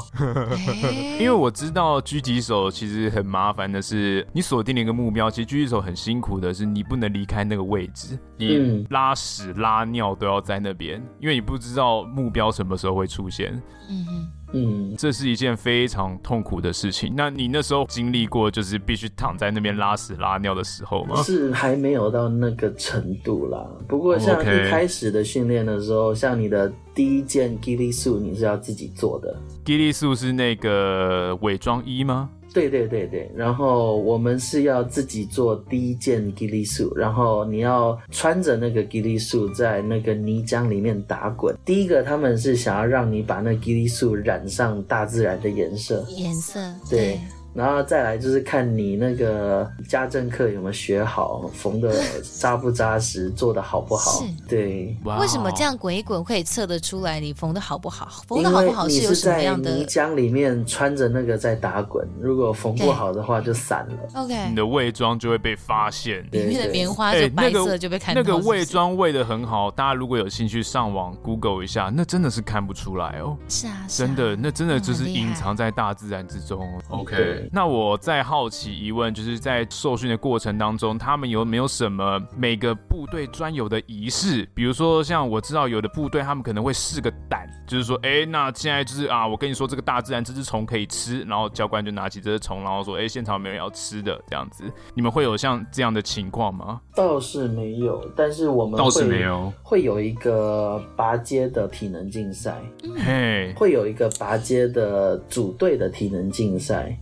[1.18, 13.60] 因为我知道狙击手其实很麻烦的是，你锁定了一个目标，其实狙击手很辛苦的是，你不能离开那个位置，你拉屎拉尿都要在那边，因为你不知道目标什么时候会出现。
[13.88, 17.12] 嗯嗯，这是一件非常痛苦的事情。
[17.16, 21.20] 那你那时候经历过，就是必须躺在那边拉屎拉尿的时候吗？
[21.22, 23.66] 是还没有到那个程度啦。
[23.88, 26.14] 不过像一开始的训练的时候，Okay.
[26.14, 29.36] 像你的第一件 Ghillie suit 你是要自己做的。
[29.64, 32.30] Ghillie suit 是那个伪装衣吗？
[32.52, 41.54] 对对对对，然后我们是要自己做第一件 Ghillie suit，然后你要穿着那个 Ghillie suit 在那个泥浆里面打滚。
[41.64, 46.96] 第一个他们是想要让你把那 Ghillie suit 染上大自然的颜色，颜色，对。
[46.98, 47.20] 对
[47.56, 51.94] 然后再来就是看你那个家政课有没有学好，缝的
[52.38, 54.20] 扎不扎实，做的好不好？
[54.20, 54.94] 是对。
[55.18, 58.22] 为什么这样滚一滚可以测得出来你缝的好不好？
[58.28, 59.70] 缝的好不好是有什么样的？
[59.70, 64.20] 你是在泥浆里面穿着那个在打滚，如果缝不好的话就散了。
[64.20, 68.20] OK，你的伪装就会被发现，里面的棉花就白色就被看到。
[68.20, 73.36] 那个伪装伪的很好，大家如果有兴趣上网 Google 一下，那真的是看不出来哦。
[73.48, 76.66] 是啊，真的，那真的就是隐藏在大自然之中。
[76.88, 78.26] OK，那我在。
[78.26, 84.48] 好奇疑问，就是在受训的过程当中，他们有没有什么每个部队专有的仪式？
[84.52, 94.64] 比如说，像我知道有的部队，他们可能会试个胆，就是说，哎、欸，那现在就是啊，我跟你说，这个大自然这只虫可以吃，然后教官就拿起这只虫，然后说，哎、欸，现场没有人要吃的这样子。
[94.92, 96.80] 你们会有像这样的情况吗？
[96.96, 102.60] 倒是没有，但是我们倒是没有，会有一个拔阶的体能竞赛，
[103.04, 106.98] 嘿，会有一个拔阶的组队的体能竞赛。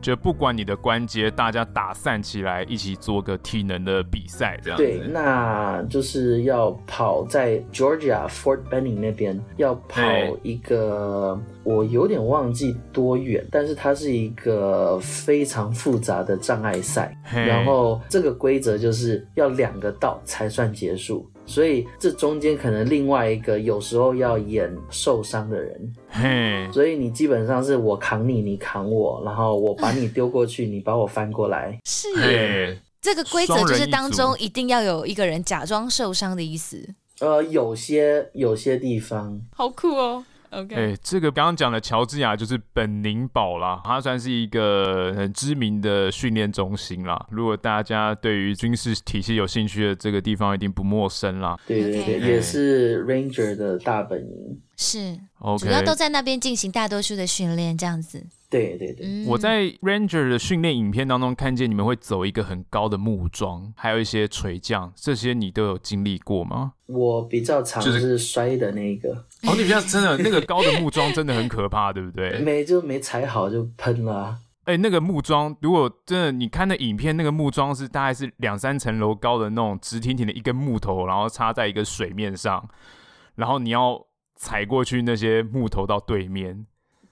[0.00, 4.76] 就不管你的关节，大家打散起来一起做个体能的比赛，这样。
[4.76, 10.00] 对，那就是要跑在 Georgia Fort Benning 那边，要跑
[10.42, 17.16] 一个我有点忘记多远，但是它是一个非常复杂的障碍赛。
[17.30, 21.28] 然后这个规则就是要两个道才算结束。
[21.48, 31.76] 所以这中间可能另外一个有时候要演受伤的人，嘿，所以你基本上是我扛你，你扛我，然后我把你丢过去，你把我翻过来。
[31.84, 36.94] 是，这个规则就是当中一定要有一个人假装受伤的意思。
[37.20, 40.24] 呃，有些有些地方好酷哦。
[40.50, 47.26] OK，哎、欸，这个刚刚讲的乔治亚就是本宁堡啦，它算是一个很知名的训练中心啦。
[47.30, 51.58] 如果大家对于军事体系有兴趣的，这个地方一定不陌生啦。
[51.66, 54.60] 对对对也是 Ranger 的大本营。
[54.76, 58.26] 是，OK，主要都在那边进行大多数的训练，这样子。
[58.50, 66.72] 对对对，嗯、我在 Ranger 的训练影片当中看见你们会走一个很高的木桩，还有一些垂降，这些你都有经历过吗？
[66.86, 69.10] 我比较常是摔的那一个。
[69.42, 72.38] 哦，你比较真的 那个高的木桩真的很可怕，对不对？
[72.38, 74.38] 没就没踩好就喷了、啊。
[74.64, 82.66] 哎、欸，那个木桩如果真的你看那影片，那个木桩是大概是两三层楼高的那种直挺挺的一根木头，然后插在一个水面上，
[83.34, 84.02] 然后你要
[84.38, 86.64] 踩过去那些木头到对面。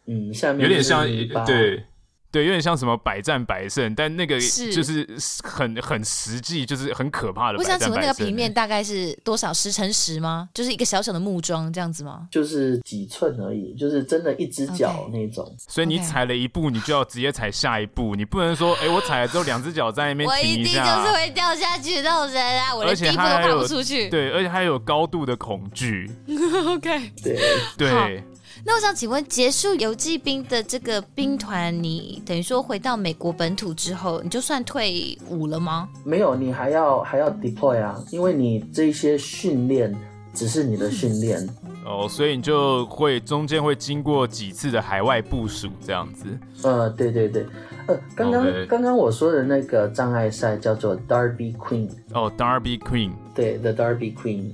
[0.07, 1.05] 嗯，下面有点像
[1.45, 1.85] 对。
[2.31, 5.07] 对，有点像什么百战百胜，但那个就是
[5.43, 7.59] 很是很实际，就是很可怕的。
[7.59, 9.53] 我想请问那个平面大概是多少？
[9.53, 10.49] 十乘十吗？
[10.53, 12.29] 就是一个小小的木桩这样子吗？
[12.31, 15.45] 就是几寸而已，就是真的一只脚那种。
[15.47, 15.73] Okay.
[15.73, 20.83] 所以你踩了一步，你就要直接踩下一步，你不能说，哎，我踩了之后两只脚在那边停一下。
[20.83, 22.75] 我一定就是会掉下去那种人啊！
[22.75, 24.11] 我连第一步都踏不出去。
[24.11, 26.11] 对，而且还有高度的恐惧。
[26.69, 27.39] OK，对
[27.79, 28.25] 对。
[28.67, 35.89] 那我想请问，结束游骑兵的这个兵团，你等于说回到美国本土之后，你就算退伍了吗？
[36.03, 39.95] 没有，你还要还要 deploy 啊，因为你这些训练
[40.35, 46.27] 只是你的训练、嗯、哦，所以你就会中间会经过几次的海外部署这样子。
[46.65, 47.47] 呃，对对对，
[47.87, 48.67] 呃，刚刚 Okay.
[48.67, 51.89] 刚刚我说的那个障碍赛叫做 Darby Queen。
[52.13, 53.13] 哦，Darby Queen。
[53.33, 54.51] 对，The Darby Queen。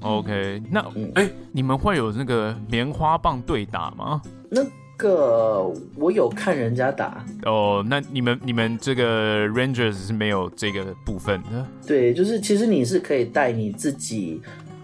[0.00, 0.80] OK，那
[1.14, 4.22] 哎、欸，你们会有那个棉花棒对打吗？
[4.48, 4.64] 那
[4.96, 7.84] 个我有看人家打哦。
[7.88, 11.66] 那你们你们这个 Rangers 是没有这个部分的？
[11.86, 14.40] 对，就是其实你是可以带你自己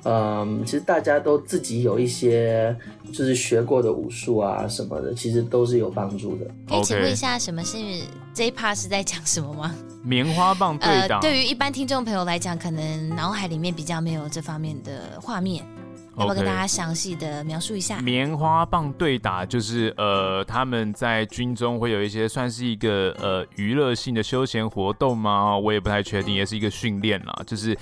[0.07, 2.75] 嗯，其实大家都自己有一些
[3.12, 6.47] 就是学过的武术啊什么的，其实都是有帮助的。
[6.69, 7.77] 可以请问一下，什么是
[8.33, 9.75] 这一 part 是在讲什么吗？
[10.05, 11.17] 棉花棒对打。
[11.17, 15.65] 呃，对于一般听众朋友来讲，可能脑海里面比较没有这方面的画面。
[16.19, 17.98] 要不要跟大家详细的描述一下？
[17.98, 25.59] 棉花棒对打就是呃，他们在军中会有一些算是一个呃娱乐性的休闲活动吗？
[25.59, 27.42] 我也不太确定，也是一个训练啦。
[27.46, 27.77] 就是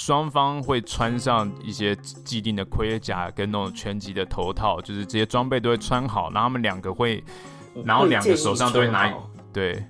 [0.00, 1.94] 双方会穿上一些
[2.24, 7.22] 既定的盔甲跟那种拳击的头套，就是这些装备都会穿好，然后他们两个会，
[7.84, 9.12] 然后两个手上都会拿，
[9.52, 9.84] 对，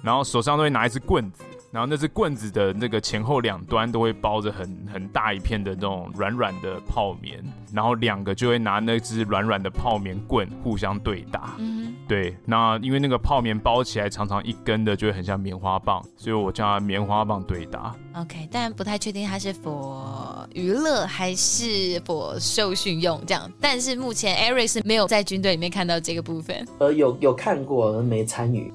[0.00, 1.42] 然后手上都会拿一支棍子。
[1.70, 7.44] 然后那只棍子的那个前后两端都会包着很很大一片的那种软软的泡棉，
[7.74, 11.54] 然后两个就会拿那只软软的泡棉棍互相对打。
[11.58, 12.34] 嗯，对。
[12.46, 17.94] 那因为那个泡棉包起来长长一根的，就会很像棉花棒，所以我叫它棉花棒对打。
[18.14, 23.50] OK，但不太确定它是 for 娱乐还是 for 受训用这样。
[23.60, 26.66] 但是目前 Eric 是没有在军队里面看到这个部分。
[26.78, 28.72] 呃，有有看过，没参与。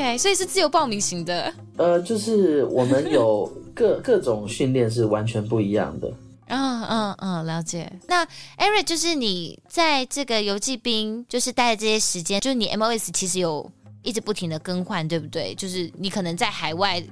[0.00, 1.52] OK，所以是自由报名型的。
[1.76, 6.10] 呃，就是我们有各 各种训练是完全不一样的。
[6.46, 7.92] 嗯嗯嗯，了解。
[8.08, 8.24] 那
[8.56, 13.70] Eric，就是你在这个游骑兵，就是待的这些时间，就是你 MOS 其实有
[14.02, 15.54] 一直不停的更换，对不对？
[15.54, 17.02] 就是你可能在海外。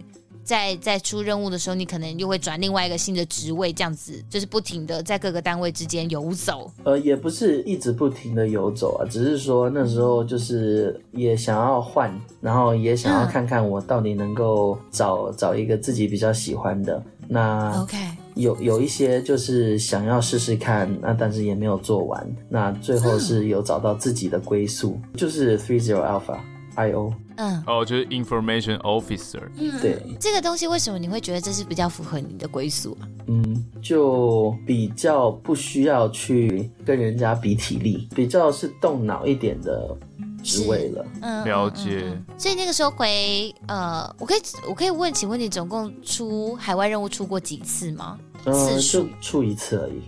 [0.49, 6.73] 在在出任务的时候，你可能又会转另外一个新的职位，这样子就是不停的在各个单位之间游走。
[6.85, 17.03] 呃，也不是一直不停的游走啊，只是说那时候就是也想要换，然后也想要看看我到底能够找、嗯、找一个自己比较喜欢的。
[17.29, 17.99] 那 OK，
[18.35, 22.27] 有有一些就是想要试试看，那但是也没有做完。
[22.49, 26.39] 那最后是有找到自己的归宿，嗯、就是 Three Zero Alpha。
[26.79, 27.13] I.O.
[27.37, 29.43] 嗯，哦，就是 Information Officer。
[29.57, 33.09] 嗯，对，这个东西为什么你会觉得这是比较符合你的归宿啊？
[33.27, 39.97] 嗯，就比较不需要去跟人家比体力，比较是动脑一点的
[40.43, 41.07] 职位了。
[41.23, 42.03] 嗯，了解。
[42.05, 42.39] 嗯嗯嗯。
[42.39, 48.19] 所以那个时候回，呃，我可以我可以问，请问你总共出海外任务出过几次吗？
[48.45, 50.01] 呃，次数就出一次而已。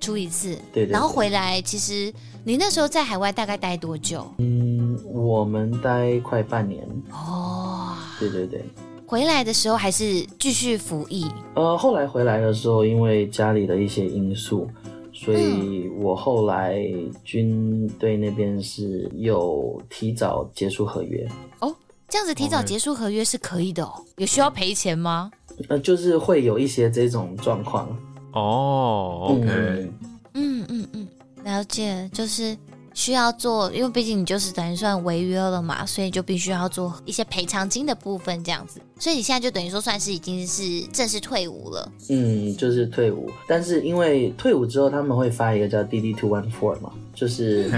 [0.00, 2.12] 出一次，对，对，对，然后回来，其实
[2.44, 4.26] 你那时候在海外大概待多久？
[4.38, 6.86] 嗯，我们待快半年。
[7.10, 8.64] 哦，对对对。
[9.06, 11.26] 回来的时候还是继续服役？
[11.54, 14.68] 呃，后来回来的时候，因为家里的一些因素，
[15.12, 16.78] 所以我后来
[17.24, 21.26] 军队那边是有提早结束合约。
[21.60, 21.74] 哦，
[22.08, 23.92] 这样子提早结束合约是可以的哦？
[24.16, 25.30] 有需要赔钱吗？
[25.68, 27.88] 呃，就是会有一些这种状况。
[28.32, 29.90] 哦、oh，OK，
[30.34, 31.08] 嗯嗯嗯，
[31.48, 32.56] 了解，就是
[32.92, 38.80] 需要做，因为毕竟你就是等于算违约了嘛，所以就必须要做一些赔偿金的部分这样子。
[38.98, 41.90] 所以你现在就等于说算是已经是正式退伍了。
[42.08, 47.70] 嗯，就是退伍，但是因为退伍之后他们会发一个叫 DD Two One Four 嘛，就是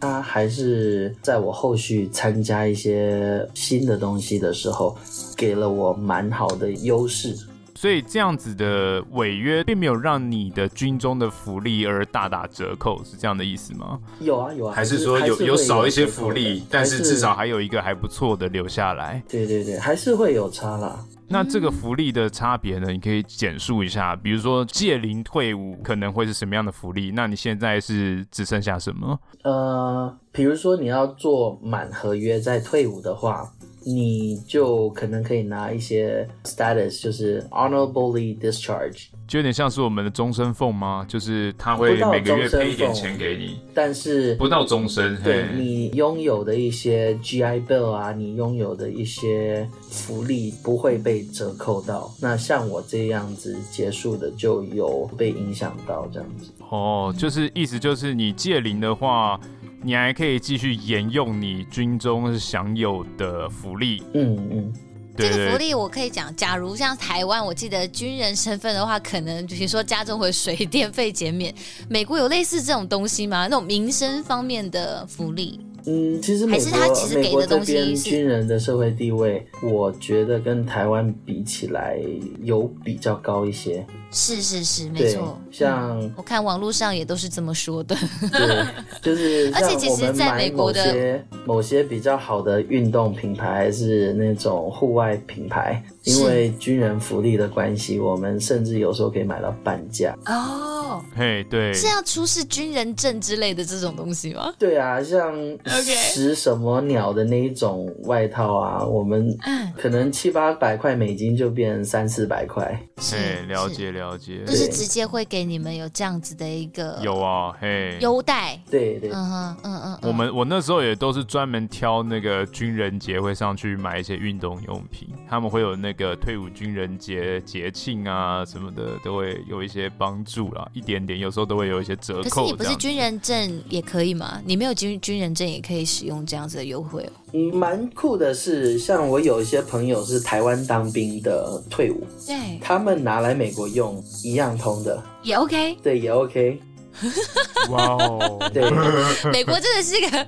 [0.00, 4.96] 他还是在我后续参加一些新的东西的时候，
[5.36, 7.36] 给了我蛮好的优势。
[7.78, 14.00] 所以这样子的违约并没有让你的军中的福利而大打折扣，是这样的意思吗？
[14.18, 19.22] 有啊有啊，还是说有有少一些福利，但是至少还有一个还不错的留下来。
[19.28, 20.98] 对对对，还是会有差啦。
[21.28, 22.90] 那这个福利的差别呢？
[22.90, 27.12] 你可以简述一下，比如说届龄退伍可能会是什么样的福利？
[27.14, 29.16] 那你现在是只剩下什么？
[29.44, 33.48] 呃，比如说你要做满合约再退伍的话。
[33.90, 41.06] 你就可能可以拿一些 status，就是 honorably discharge，就有点像是我们的终身俸吗？
[41.08, 45.16] 就是他会每个月赔一点钱给你，但是不到终身。
[45.22, 52.12] 对，你拥有的一些 GI Bill 啊，你拥有的一些福利不会被折扣到。
[52.20, 56.50] 那像我这样子结束的，就有被影响到这样子。
[56.68, 59.40] 哦，就是意思就是你借零的话。
[59.82, 64.02] 你还可以继续沿用你军中享有的福利。
[64.14, 64.72] 嗯嗯，
[65.16, 71.54] 这个福利我可以讲，假如像台湾，我记得军人身份的话，可能比如说家中会水电费减免。
[71.88, 73.46] 美国有类似这种东西吗？
[73.46, 75.60] 那种民生方面的福利？
[75.86, 81.98] 嗯，其实美国，还是他其实给的东西是军人的社会地位，我觉得跟台湾比起来
[82.42, 83.86] 有比较高一些。
[84.10, 85.38] 是是是，没错。
[85.50, 87.94] 像、嗯、我看网络上也都是这么说的。
[88.32, 88.66] 对，
[89.02, 100.16] 就是 而且其实在美国的某些某些比较好的运动品牌，还是那种户外品牌，因为军人福利的关系，我们甚至有时候可以买到半价。
[100.24, 104.54] 哦，嘿，对，是要出示军人证之类的这种东西吗？
[104.58, 105.34] 对啊，像
[105.66, 109.36] 食什么鸟的那一种外套啊，我们
[109.76, 112.80] 可能七八百块美金就变三四百块。
[112.98, 113.97] 是，了解了。
[113.98, 132.42] 了解，就是直接会给你们有这样子的一个有啊，嘿，优待，对对，嗯哼，嗯嗯，我们我那时候也都是专门挑那个军人节会上去买一些运动用品，他们会有那个退伍军人节节庆啊什么的，都会有一些帮助啦，一点点，有时候都会有一些折扣。
[132.42, 134.40] 可是你不是军人证也可以吗？
[134.44, 137.12] 你没有军军人证也可以使用这样子的优惠哦。
[137.32, 143.87] 嗯，蛮酷的是，像我有一些朋友是台湾当兵的退伍，对，他们拿来美国用
[144.22, 146.60] 一样通的，也 OK，对，也 OK。
[147.70, 148.68] 哇哦，对，
[149.30, 150.26] 美国真的是一个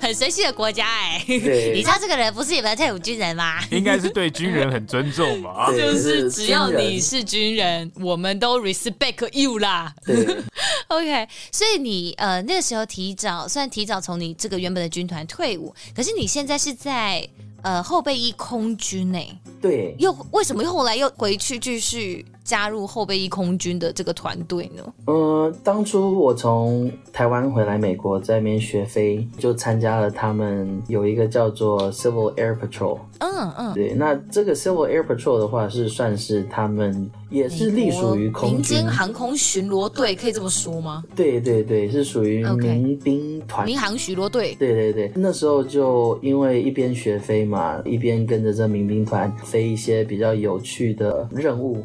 [0.00, 1.22] 很神奇的国家哎。
[1.26, 3.60] 对，你知道这个人不是你们的退伍军人吗？
[3.70, 5.70] 应该是对军人很尊重吧？
[5.76, 9.94] 就是只要你是军人，我们都 respect you 啦。
[10.06, 10.24] 对，
[10.88, 11.28] OK。
[11.52, 17.28] 所以你呃那个时候提早，虽然提早从你这个原本的军团退伍，可是你现在是在
[17.60, 19.18] 呃后备役空军呢。
[19.60, 22.24] 对，又为什么后来又回去继续？
[22.44, 24.82] 加入后备役空军的这个团队呢？
[25.06, 32.98] 呃，当初我从台湾回来美国，在那边学飞，就参加了他们有一个叫做 Civil Air Patrol。
[33.18, 41.04] 嗯嗯，对，那这个 Civil Air Patrol 的话，是算是他们也是隶属于空军民间航空巡逻队，可以这么说吗？
[41.14, 44.56] 对对对，是属于民兵团，民航巡逻队。
[44.58, 51.84] 对对对，那时候就因为一边学飞嘛，一边跟着这民兵团飞一些比较有趣的任务。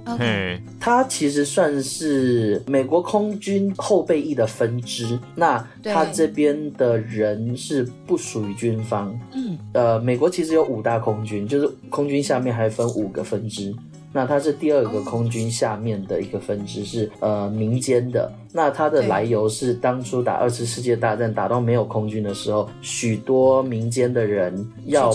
[0.79, 9.17] 它其实算是美国空军后备役的分支，那它这边的人是不属于军方。
[9.33, 13.73] 嗯，呃，美国其实有五大空军，就是空军下面还分五个分支。
[14.15, 18.31] 那它是第二个空军下面的一个分支，是呃民间的。
[18.53, 25.13] 那它的来由是当初打二次世界大战打到没有空军的时候，许多民间的人要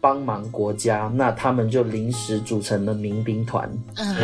[0.00, 3.70] 帮忙国家，那他们就临时组成了民兵团。
[3.94, 4.16] 嗯，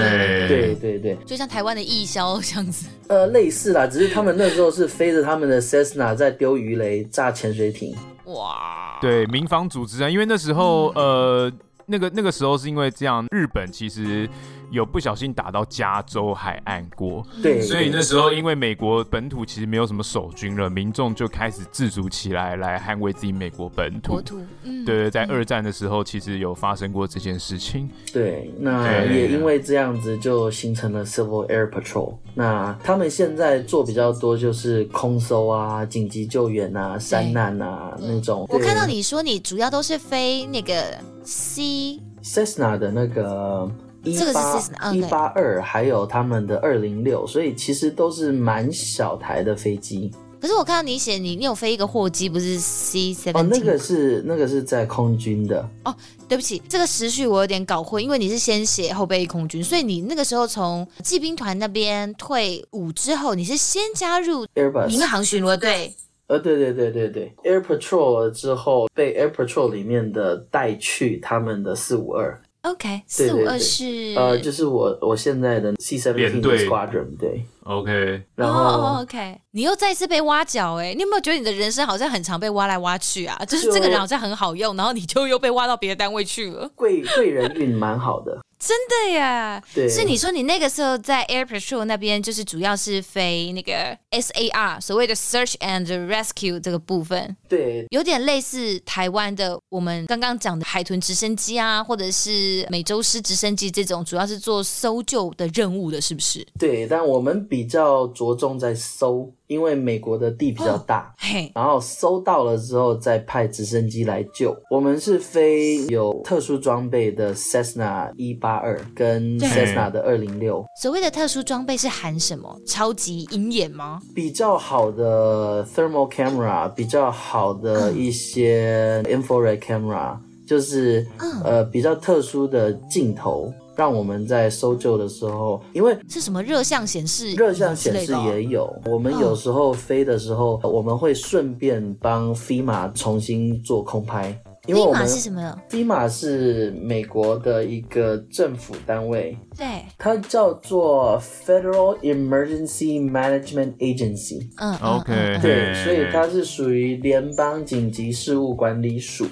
[0.48, 2.88] 对对对，就像台湾的义消这样子。
[3.06, 7.94] 呃，类似啦，只是他们那时候是飞着他们的 Cessna 在丢鱼雷、炸潜水艇。
[8.24, 11.52] 哇，对，民防组织啊，因为那时候、嗯、呃。
[11.86, 14.28] 那个那个时候是因为这样，日本其实。
[14.70, 24.14] 有不小心打到加州海岸过，对，所以那时候因为美国本土其实没有什么守军了，民众就开始自主起来来捍卫自己美国本土。
[24.14, 27.88] 国土，嗯，对，在二战的时候其实有发生过这件事情。
[28.12, 32.16] 对，那也因为这样子就形成了 Civil Air Patrol。
[32.34, 38.46] 那他们现在做比较多就是空搜啊、紧急救援啊、山难啊那种。
[38.48, 43.70] 我看到你说你主要都是飞那个 C Cessna 的那个。
[44.06, 50.10] 一八一八二，还有他们的二零六，所以其实都是蛮小台的飞机。
[50.38, 53.38] 可是我看到你写你你有飞一个货机，不是 C seventeen？
[53.38, 55.68] 哦，那个是那个是在空军的。
[55.84, 55.94] 哦，
[56.28, 65.92] 对不起，这个时序我有点搞混，因为你是先写后备役空军，所以你那个时候从骑兵团那边退伍之后，你是先加入 Airbus 民航巡逻队。
[66.28, 72.40] 呃，对对对对对，Air Patrol 之后被 Air Patrol 里面的带去他们的四五二。
[72.66, 83.40] OK，四五二是呃，就是我我现在的 C seventeen Squadron，对，OK，然后、oh, OK，你又再次被挖角哎，你有没有觉得你的人生好像很常被挖来挖去啊？
[83.46, 88.40] 就是这个人好像很好用，然后你就又被挖到别的单位去了，贵贵人运蛮好的。
[88.58, 106.46] 真的呀，对，所以你说你那个时候在 Air Patrol 那边，就是主要是飞那个 SAR，所谓的 Search and Rescue 这个部分，对，有点类似台湾的我们刚刚讲的海豚直升机啊，或者是美洲狮直升机这种，主要是做搜救的任务的，是不是？
[106.58, 109.32] 对，但我们比较着重在搜。
[109.46, 114.56] 因为美国的地比较大，嘿，然后搜到了之后再派直升机来救。
[114.70, 120.64] 我们是飞有特殊装备的 Cessna 一八二跟 Cessna 的二零六。
[120.80, 122.58] 所谓的特殊装备是含什么？
[122.66, 124.00] 超级鹰眼吗？
[124.14, 130.16] 比较好的 thermal camera，比较好的一些 infrared camera，
[130.46, 131.06] 就是
[131.44, 133.52] 呃比较特殊的镜头。
[133.76, 138.74] 让我们在搜救的时候，因为是什么热像显示，热像显示也有。
[138.86, 144.36] 我们有时候飞的时候，我们会顺便帮 FEMA 重新做空拍。
[144.66, 154.48] 因为我们 FEMA 是什么？FEMA 是美国的一个政府单位，对，它叫做 Federal Emergency Management Agency。
[154.56, 159.26] 嗯，OK，对，所以它是属于联邦紧急事务管理署。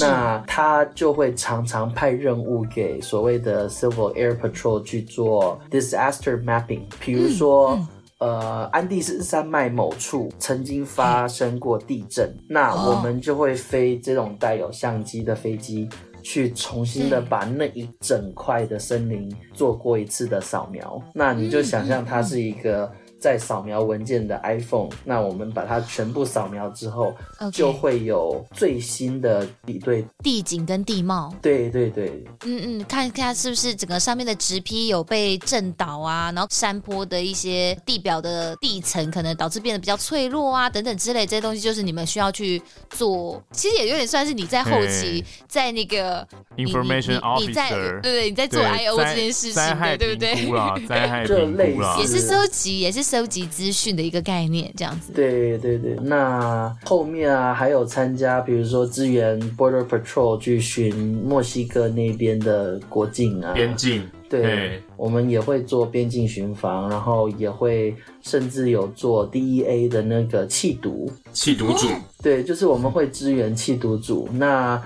[0.00, 15.88] 那他就会常常派任务给所谓的 Civil Air Patrol 去做 disaster mapping，比如说，嗯嗯、呃，安第斯山脉某处曾经发生过地震，那我们就会飞这种带有相机的飞机
[16.22, 21.02] 去重新的把那一整块的森林做过一次的扫描。
[21.14, 22.90] 那你就想象它是一个。
[23.24, 27.50] 在扫描文件的 iPhone，那我们把它全部扫描之后，Okay.
[27.52, 31.32] 就会有最新的比对地景跟地貌。
[31.40, 42.60] 对对对，嗯嗯，看一下是不是整个上面的植批有被震倒啊，然后山坡的一些地表的地层可能导致变得比较脆弱啊，等等之类这些东西，就是你们需要去
[42.90, 43.42] 做。
[43.52, 47.70] 其实也有点算是你在后期.在那个 information officer，你在
[48.02, 50.86] 对对，你在做 I/O 这件事情的，对不对？
[50.86, 53.24] 灾害评估啦，也是收集，也是收。
[53.34, 55.12] 集资讯的一个概念，这样子。
[55.12, 64.02] 对对对，那后面啊还有参加，比如说支援 Border Patrol 去巡墨西哥那边的国境啊，边境。
[64.28, 71.10] 对，我们也会做边境巡防，然后也会甚至有做 DEA 的那个缉毒。
[71.32, 71.88] 缉毒组。
[72.22, 74.28] 对，就是我们会支援缉毒组。
[74.32, 74.80] 那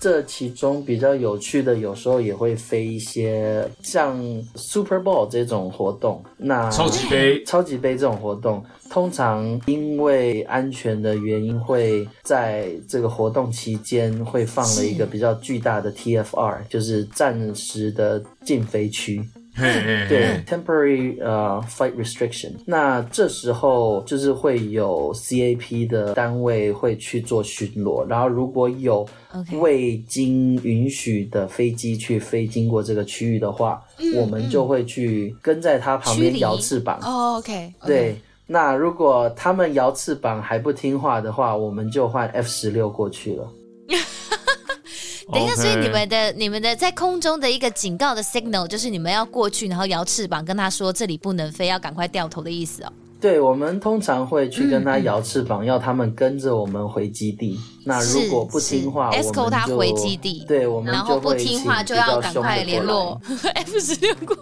[0.00, 4.18] 这其中比较有趣的，有时候也会飞一些像
[4.54, 6.24] Super Bowl 这种活动。
[6.38, 19.22] 那超级杯，超级杯这种活动，通常因为安全的原因，会在这个活动期间会放了一个比较巨大的 TFR，是就是暂时的禁飞区。
[20.08, 22.52] 对，temporary 呃、uh, flight restriction。
[22.64, 29.06] 那这时候就是会有 CAP 的单位会去做巡逻，然后如果有
[29.60, 36.98] 未经允许的飞机去飞经过这个区域的话，嗯、我们就会去跟在它旁边摇翅膀。
[37.02, 37.72] 哦，OK。
[37.86, 43.48] 对，那如果他们摇翅膀还不听话的话，我们就换 F 十六过去了。
[45.32, 52.92] 等一下，所以你们的、你们的在空中的一个警告的 signal，就是你们要过去，然后摇翅膀跟他说这里不能飞，要赶快掉头的意思哦。
[53.20, 57.58] 对，我们通常会去跟他摇翅膀，嗯、要他们跟着我们回基地。
[57.84, 60.44] 那如果不听话，我们就 escort 他回基地。
[60.46, 63.20] 对，我们然后不听话就要赶快联络
[63.54, 64.36] F 十六过。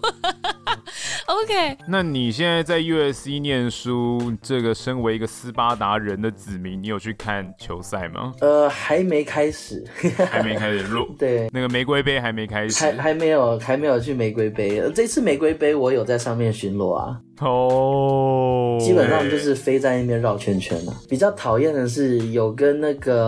[1.27, 1.77] OK。
[1.87, 8.33] 那你现在在 USC 念书，这个身为一个斯巴达人的子民，你有去看球赛吗？
[8.41, 9.85] 呃，还没开始，
[10.31, 11.09] 还没开始录。
[11.19, 14.83] 对，那个玫瑰杯还没开始，还还没有，还没有去玫瑰杯。
[14.95, 17.21] 这次玫瑰杯我有在上面巡逻啊。
[17.41, 20.93] 哦，oh, 基本上就是飞在那边绕圈圈了。
[21.09, 23.28] 比较讨厌的是有跟那个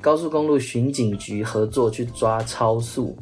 [0.00, 3.16] 高速公路巡警局合作去抓超速。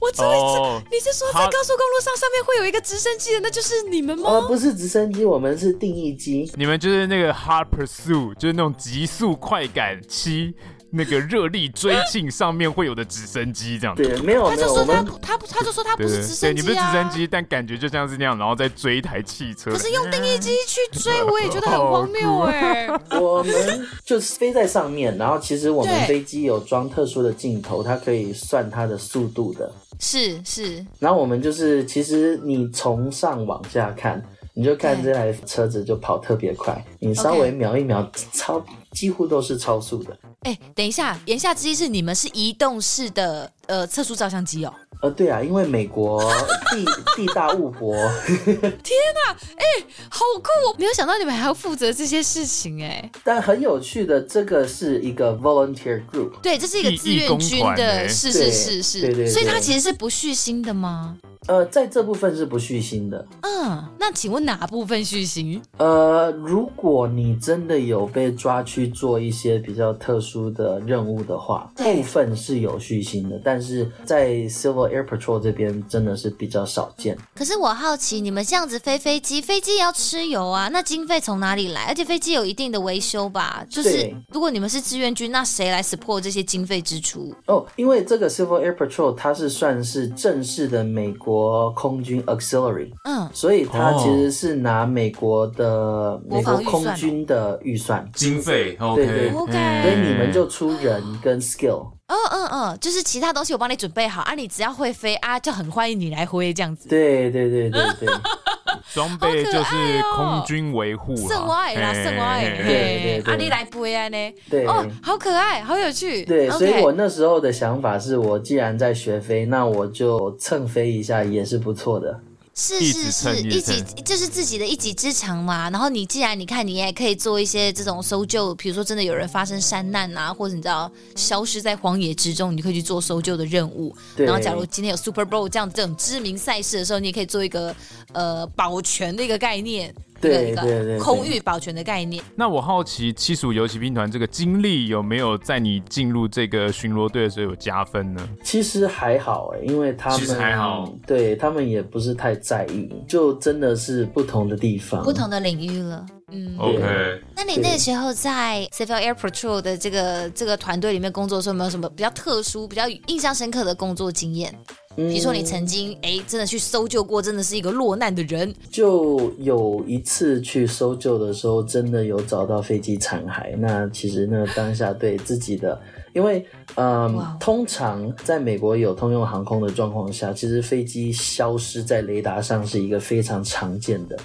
[0.00, 4.30] 我这一次，oh, 你是说在高速公路上上面会有一个直升机的，那就是你们吗？
[4.30, 6.50] 呃，不是直升机，我们是定义机。
[6.56, 10.52] 你们就是那个 hard Pursuit，就是那种极速快感七。
[10.92, 19.70] 那个热力追进上面会有的直升机这样子，对，没有，他就说他他他就说他不是直升机啊，对，你不是直升机，但感觉就像是那样，然后再追一台汽车。
[19.70, 22.88] 可是用定义机去追，我也觉得很荒谬哎。
[23.18, 29.72] 我们就是飞在上面，然后其实我们飞机有装特殊的镜头，它可以算它的速度的。
[29.98, 30.84] 是是。
[30.98, 34.22] 然后我们就是，其实你从上往下看。
[34.54, 38.62] 你就看这台车子就跑特别快，你稍微瞄一瞄.超
[38.92, 40.16] 几乎都是超速的。
[40.42, 44.72] 哎、欸，等一下，言下之意是你们是移动式的呃测速照相机哦？
[45.02, 46.22] 呃，对啊，因为美国
[46.70, 46.84] 地
[47.16, 47.94] 地大物博。
[48.26, 50.76] 天哪，哎、欸，好酷哦！
[50.78, 53.10] 没有想到你们还要负责这些事情哎。
[53.24, 61.16] 但很有趣的，这个是一个 volunteer group，对，这是一个志愿军的，欸、是是是是，对对对对，所以它其实是不续薪的吗？
[61.48, 63.26] 呃，在这部分是不续薪的。
[63.40, 65.60] 嗯，那请问哪部分续薪？
[65.78, 77.18] 呃，如果你真的有被抓去做一些比较特殊的任务的话，部分是有续薪的，但是在 Civil Air Patrol 这边真的是比较少见。
[77.34, 81.86] 可是我好奇，你们这样子飞飞机，飞机也要吃油啊，那经费从哪里来？
[81.86, 83.66] 而且飞机有一定的维修吧？
[83.68, 87.34] 就是如果你们是志愿军，那谁来 support 这些经费支出？
[87.46, 91.32] 哦，因为这个 Civil Air Patrol 它是算是正式的美国。
[91.32, 99.52] 国空军 auxiliary，嗯，所以它其实是拿美国的美国空军的预算经费，对对，OK，
[99.82, 108.08] 所以你们就出人跟 skill，嗯嗯嗯，就是其他东西我帮你准备好啊，你只要会飞啊，就很欢迎你来飞这样子，对对对对对，
[108.92, 114.66] 装备就是空军维护，圣爱啦圣爱，对对，啊你来飞啊呢，对。
[114.66, 121.22] 哦，好可爱，好有趣，对，所以我那时候的想法是我既然在学飞，那我就蹭飞一下。
[121.22, 122.20] 也是不错的，
[122.54, 125.70] 是是是，一己就是自己的一己之长嘛。
[125.70, 133.96] 然后你既然你看，你也可以做一些这种搜救，比如说真的有人发生山难啊，或者你知道消失在荒野之中，你可以去做搜救的任务。
[134.16, 137.74] 然后假如今天有 Super Bowl 这样这种知名赛事的时候，你也可以做一个
[138.12, 139.94] 呃保全的一个概念。
[140.30, 142.22] 对对对，空域保全的概念。
[142.36, 148.28] 那我好奇，七十五游骑兵团这个经历有没有在你进入这个巡逻队的时候有加分呢？
[148.44, 156.06] 其实还好哎，因为他们其实还好，对他们也不是太在意，就真的是不同的地方，不同的领域了。
[156.34, 157.20] 嗯，OK。
[157.36, 164.54] 那你那个时候在 Civil Air Patrol 的这个这个团队里面工作的时候，有没有什么比较特殊、比较印象深刻的工作经验？
[164.96, 168.54] 比如说你曾经哎、嗯，真的去搜救过，真的是一个落难的人。
[168.70, 173.56] 就有一次去搜救的时候，真的有找到飞机残骸。
[173.58, 175.80] 那其实呢当下对自己的。
[176.14, 176.44] 因为，
[176.76, 177.24] 嗯，wow.
[177.40, 184.18] 通常在美国有通用航空的状况下，其实飞机消失在雷达上是一个非常常见的，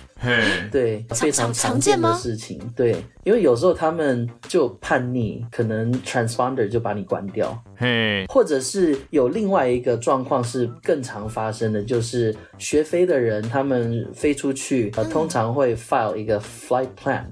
[0.71, 2.59] 对，非常常见的事情。
[2.75, 17.23] 对，因为有时候他们就叛逆，可能 transponder 就把你关掉，嘿或者是有另外一个状况是更常发生的，就是学飞的人他们飞出去，呃，通常会 file 一个 flight plan，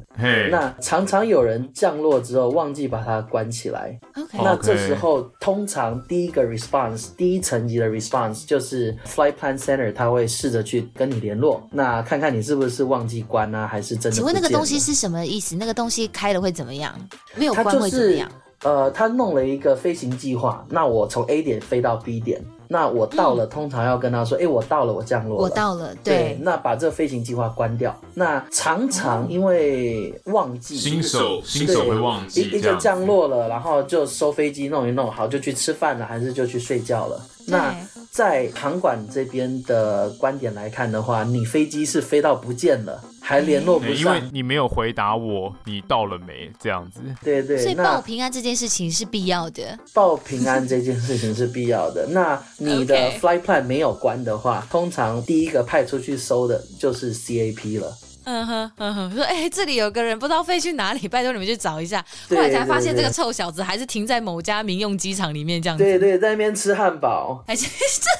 [0.49, 3.99] 那常常有人降落之后忘记把它关起来。
[4.15, 4.43] Okay.
[4.43, 4.94] 那这时候，
[5.39, 14.15] 通常第一个 response，第一层级的 response 就是 flight plan center，他会试着去跟你联络，那看看你是不是忘记关啊，还是真的？
[14.15, 15.55] 请问那个东西是什么意思？
[15.55, 16.93] 那个东西开了会怎么样？
[17.35, 18.31] 没有关会怎么样？
[18.63, 22.41] 呃，他弄了一个飞行计划，那我从 A 点飞到 B 点。
[22.67, 26.37] 那我到了，通常要跟他说：“哎、嗯欸，我到了，我降落了。”我到了对，对。
[26.41, 27.95] 那把这个飞行计划关掉。
[28.13, 37.21] 那常常因为忘记，新手新手会忘记，一一个降落了，然后就收飞机弄一弄，好就去吃饭了，还是就去睡觉了。
[37.47, 37.75] 那
[38.09, 46.51] 在航管这边的观点来看的话，你飞机是飞到不见了，还联络不上，因为你没有回答我，你到了没？
[46.59, 47.01] 这样子。
[47.23, 47.57] 对对。
[47.57, 49.77] 所以报平安这件事情是必要的。
[49.93, 52.07] 报平安这件事情是必要的。
[52.13, 57.95] 那你的 flight plan 没有关的话，通常第一个派出去搜的就是 CAP 了。
[58.25, 62.03] 嗯哼嗯哼，说哎、欸，这里有个人不知道飞去哪里，拜托你们去找一下。
[62.29, 65.83] 后来才发现这个臭小子还是停在某家民用机场里面这样子。
[65.83, 67.69] 对对，在那边吃汉堡，还是真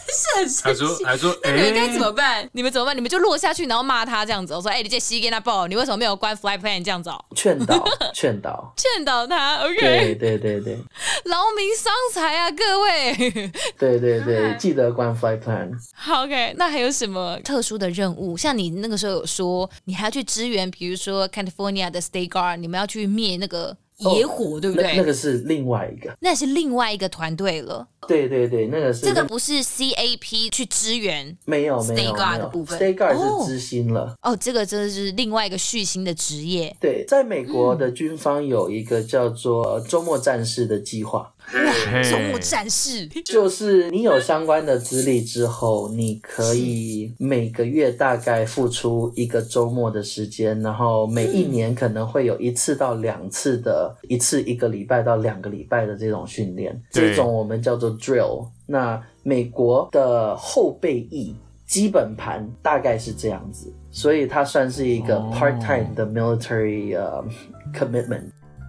[0.08, 0.64] 是很神奇。
[0.64, 2.50] 还说还说， 那你们该怎么办、欸？
[2.54, 2.96] 你们怎么办？
[2.96, 4.54] 你们就落下去，然后骂他这样子。
[4.54, 7.10] 我说哎、欸，你这西给他报，你为什么没有关 flight plan 这样子？
[7.36, 7.84] 劝导
[8.14, 9.58] 劝导劝导他。
[9.64, 9.76] OK。
[9.76, 10.78] 对对对对，
[11.26, 13.14] 劳民伤财啊，各位。
[13.78, 15.72] 对对对， 记得关 flight plan。
[15.96, 18.38] 好 OK，那还有什么特殊的任务？
[18.38, 24.84] 像你那个时候有说，你还要去支援，比如说 California 的 State Guard，你们要去灭那个野火，哦、对不对？
[24.84, 27.88] 那，那个是另外一个，那是另外一个团队了。
[28.08, 34.16] 对对对，那个是这个不是 CAP 去支援，没有 State Guard 的部分，State Guard 是知心了。
[34.22, 36.76] 哦，这个真的是另外一个续薪的职业。
[36.80, 41.32] 对，在美国的军方有一个叫做周末战士的计划。
[41.54, 57.96] 哇，周末战士就是你有相关的资历之后，你可以每个月大概付出一个周末的时间，然后每一年可能会有一次到两次的，一次一个礼拜到两个礼拜的这种训练，这种我们叫做。
[57.96, 61.34] drill，那美国的后备役
[61.66, 67.24] 基本盘大概是这样子，所以它算是一个 part time 的 military、uh,
[67.74, 68.26] commitment。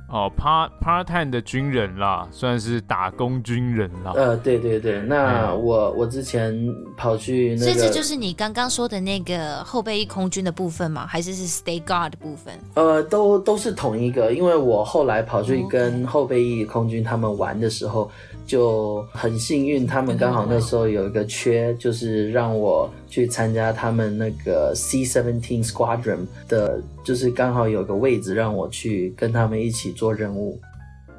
[0.09, 4.13] 哦，part part time 的军人啦，算是打工军人啦。
[4.15, 6.55] 呃，对对对，那我我之前
[6.97, 11.07] 跑去那个，所以这就是你刚刚说的那个后备役空军的部分吗？
[11.07, 12.55] 还是是 State Guard 的部分？
[12.75, 18.11] 呃，都都是同一个，因为我后来跑去跟后备役空军他们玩的时候。
[18.47, 30.61] 就很幸运，他们刚好那时候有一个缺，就是让我去参加他们那个 C-17 Squadron 的，就是刚好有个位置让我去跟他们一起做任务。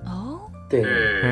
[0.06, 0.40] 哦。
[0.70, 0.84] 对，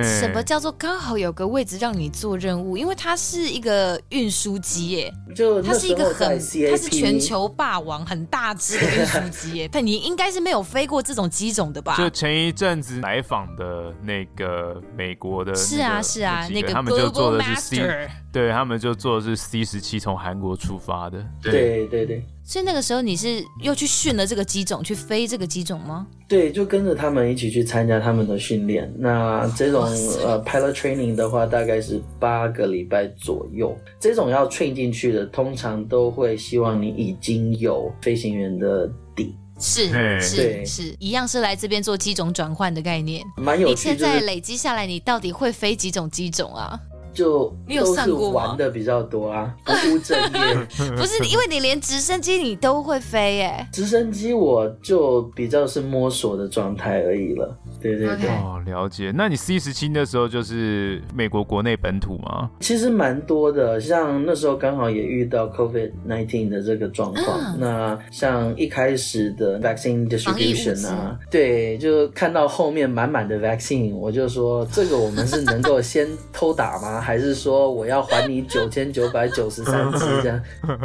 [0.02, 2.78] 什么叫做刚好有个位置让你做任务？
[2.78, 9.70] 因为它是一个运输机耶，就它是一个很，它是全球霸王，很大只的运输机耶。
[9.70, 11.98] 但你应该是没有飞过这种机种的吧？
[11.98, 22.06] 就前一阵子来访的那个美国的，是啊是啊，那个他们就坐的是 C，对他们就做的是 C 十七从韩国出发的，对对对。
[22.06, 26.06] 对所以那个时候你是又去训了这个机种，去飞这个机种吗？
[26.28, 28.94] 对，就跟着他们一起去参加他们的训练。
[29.00, 29.84] 那这种
[30.22, 33.74] 呃 pilot training 的话，大概是八个礼拜左右。
[34.02, 39.34] 这种要 train 进去的，通常都会希望你已经有飞行员的底。
[39.58, 39.88] 是
[40.20, 43.24] 是是，一样是来这边做机种转换的概念。
[43.38, 43.72] 蛮有趣。
[43.72, 46.78] 你现在累积下来，你到底会飞几种机种啊？
[47.16, 50.56] 就你有都是算过玩的比较多啊， 不务正业。
[50.96, 53.68] 不是，因为你连直升机你都会飞耶。
[53.72, 57.58] 直升机我就比较是摸索的状态而已了。
[57.82, 59.12] 对对对哦，了解。
[59.16, 62.50] 那你 C 十七那时候就是美国国内本土吗？
[62.60, 67.40] 其实蛮多的，像那时候刚好也遇到 COVID nineteen 的这个状况。
[67.40, 77.00] 啊那像一开始的 vaccine distribution 啊，对，就看到后面满满的 vaccine，我就说这个我们是能够先偷打吗？
[77.06, 80.42] 还是说我要还你九千九百九十三只这样？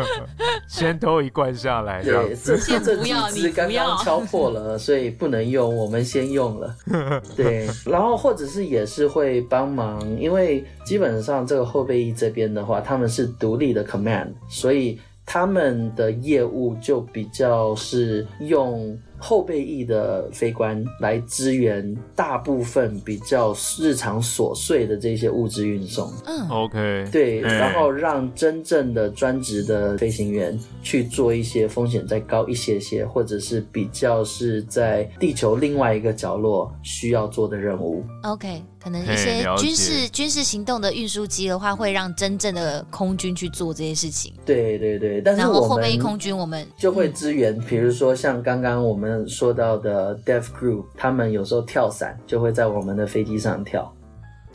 [0.69, 2.37] 先偷一罐下来，这对。
[2.37, 6.77] 这先这几支刚刚敲破了，所以不能用，我们先用了。
[7.35, 18.95] 对，然后或者是也是会帮忙，因为基本上这个后备役这边的话，他们是独立的 command，所以他们的业务就比较是用。
[19.21, 27.55] 后备役的飞官来支援大部分比较日常琐碎的这些物资运送，嗯，OK，对，嗯。
[27.61, 38.03] 然后让真正的专职的飞行员去做一些风险再高一些些，或者是比较是在地球另外一个角落需要做的任务。
[38.23, 44.33] OK，可能一些军事军事行动的运输机的话，会让真正的空军去做这些事情。
[44.47, 53.93] 对对对，但是我后备空军，我们就会支援，比如说像刚刚我们说到的 Dev Group，他们有时候跳伞就会在我们的飞机上跳。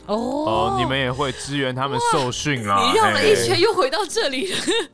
[0.06, 2.90] 哦哦，你们也会支援他们受训啦。
[2.90, 4.52] 你绕了一圈又回到这里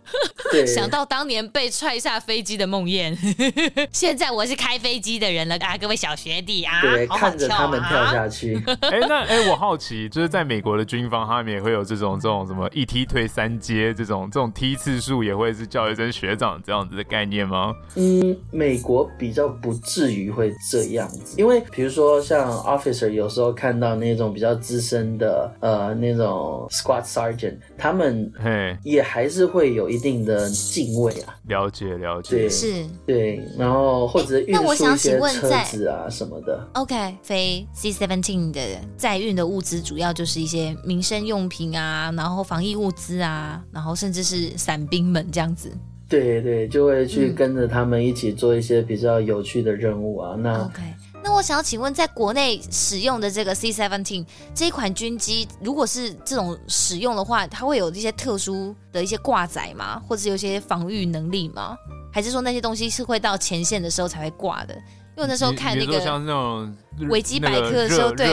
[0.66, 3.16] 想到当年被踹下飞机的梦魇，
[3.92, 5.76] 现在我是开飞机的人了啊！
[5.78, 8.62] 各位小学弟啊，对，好好看着他们跳啊下去。
[8.82, 17.72] 哎、那哎、我好奇，就是在美国的军方，他们也会有这种这种什么一梯退三阶这种这种梯次数，也会是叫一声学长这样子的概念吗？
[17.94, 31.34] 嗯，美国比较不至于会这样子，因为比如说像 officer 有时候看到那种比较资深的呃那种 squad sergeant，他们嘿，也还是会有一定的敬畏啊。
[31.48, 32.48] 了解了解对，。
[32.48, 36.68] 是对，然后或者运那我想输一些请问在车子啊什么的。
[36.74, 38.60] OK，飞 C seventeen 的
[38.96, 45.70] 载运的物资主要就是一些民生用品啊，然后防疫物资啊，然后甚至是伞兵们这样子。
[46.08, 50.36] 对对，就会去嗯跟着他们一起做一些比较有趣的任务啊。
[50.38, 50.82] 那 OK，
[51.24, 60.02] 那我想要请问，在国内使用的这个 C seventeen 这一款军机，如果是这种使用的话，它会有一些特殊的一些挂载吗？
[60.08, 61.76] 或者有些防御能力吗？
[62.12, 64.74] 还是说那些东西是会到前线的时候才会挂的？
[64.74, 66.76] 因为我那时候看那个像那种
[67.08, 68.26] 维基百科的时候那个对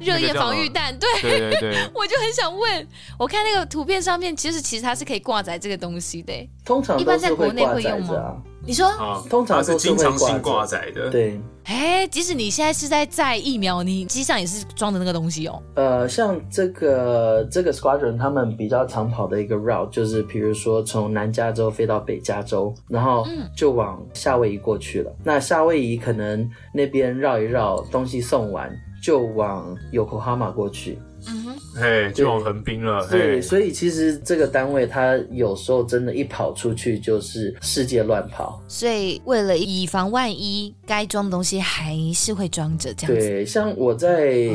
[0.00, 1.08] 热热焰防御，弹，对。
[1.94, 2.86] 我就很想问，
[3.18, 6.32] 我看那个图片上面，其实其实它是可以挂载这个东西的。
[6.64, 8.42] 通常一般在国内会用吗。
[8.64, 11.10] 你说，啊，通常是都是会经常性挂挂载载的。
[11.10, 15.60] 对，哎，即使你现在是在载疫苗，你机上也是装的那个东西哦。
[15.74, 23.26] 呃，像这个这个 squadron 他们比较常跑的一个 route 就是，比如说从南加州飞到北加州，然后
[23.56, 25.12] 就往夏威夷过去了。
[25.24, 28.70] 那夏威夷可能那边绕一绕，东西送完
[29.02, 30.98] 就往 Yokohama 过去。
[31.28, 33.06] 嗯哼，嘿，就往横滨了。
[33.08, 38.60] 对，所以其实这个单位它有时候真的，一跑出去就是世界乱跑。
[38.66, 43.28] 所以为了以防万一，该装的东西还是会装着这样子。
[43.28, 44.48] 对，像我在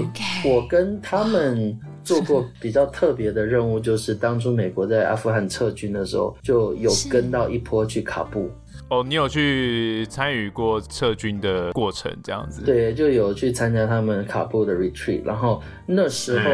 [0.43, 8.51] 我跟他们做过比较特别的任务，就是当初美国在阿富汗撤军的时候，就有跟到一波去卡布。
[8.89, 16.45] 哦，你有去参与过撤军的过程这样子？，对，就有去参加他们卡布的 retreat，然后那时候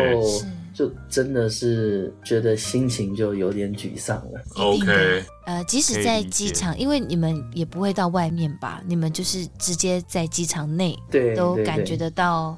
[0.74, 4.42] 就真的是觉得心情就有点沮丧了。
[4.56, 12.58] OK 呃，即使在机场，因为你们也不会到外面吧，你们就是直接在机场内对，都感觉得到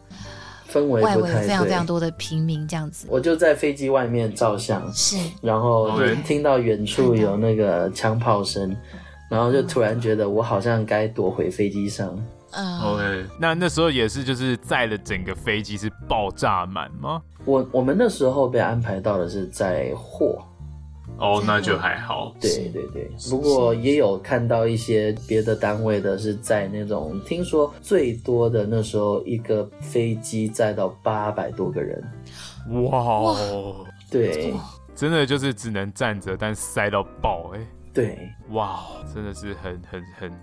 [0.71, 1.86] 氛围外围有非常非常。
[1.86, 3.07] 多的平民这样子。
[3.09, 8.76] 我就在飞机外面照相，是，然后就听到远处有那个枪炮声，
[9.30, 12.17] 然后就突然觉得我好像该躲回飞机上。
[12.57, 17.21] 嗯、OK，那那时候也是就是载了整个飞机是爆炸满吗？
[17.43, 20.41] 我我们那时候被安排到的是载货，
[21.17, 22.34] 哦，那就还好。
[22.39, 23.11] 对对对。
[23.30, 32.01] 不过也有看到一些别的单位的是载那种，听说最多的那时候一个飞机载到八百多个人。
[32.89, 34.53] 哇哦，对
[34.95, 37.59] 真的就是只能站着，但塞到爆哎、
[37.96, 38.82] 对，哇，
[39.14, 40.39] 真的是很很很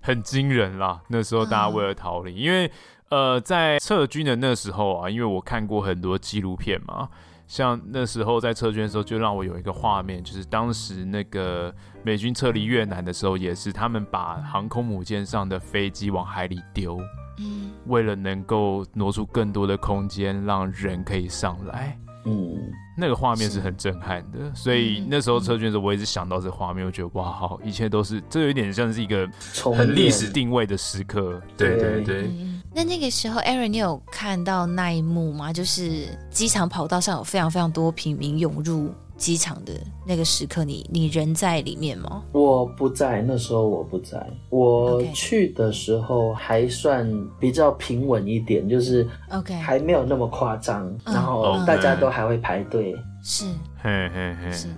[0.00, 1.02] 很惊人啦！
[1.08, 2.70] 那时候大家为了逃离，因为
[3.08, 7.08] 呃，在撤军的那时候啊，因为我看过很多纪录片嘛，
[7.48, 11.74] 像那时候在撤军的时候，就让我有一个画面，就是当时那个
[12.04, 17.00] 美军撤离越南的时候，也是他们把航空母舰上的飞机往海里丢，
[17.40, 21.98] 嗯，为了能够挪出更多的空间，让人可以上来。
[22.28, 29.28] 嗯，那个画面是很震撼的，所以那时候车圈的时候，我一直想到这画面，我觉得哇，好，一切都是，这有一点像是一个
[29.76, 31.40] 很历史定位的时刻。
[31.56, 32.22] 对对对。
[32.24, 35.52] 嗯，那那个时候，Aaron，你有看到那一幕吗？
[35.52, 38.92] 就是机场跑道上有非常非常多平民涌入。
[39.18, 39.72] 机场的
[40.06, 42.22] 那个时刻你，你你人在里面吗？
[42.32, 44.24] 我不在，那时候我不在。
[44.48, 47.06] 我去的时候还算
[47.38, 50.88] 比较平稳一点，就是，OK，还没有那么夸张。
[51.00, 51.12] Okay.
[51.12, 52.96] 然后大家都还会排队。
[53.22, 53.44] 是，
[53.82, 54.68] 嘿嘿嘿，是，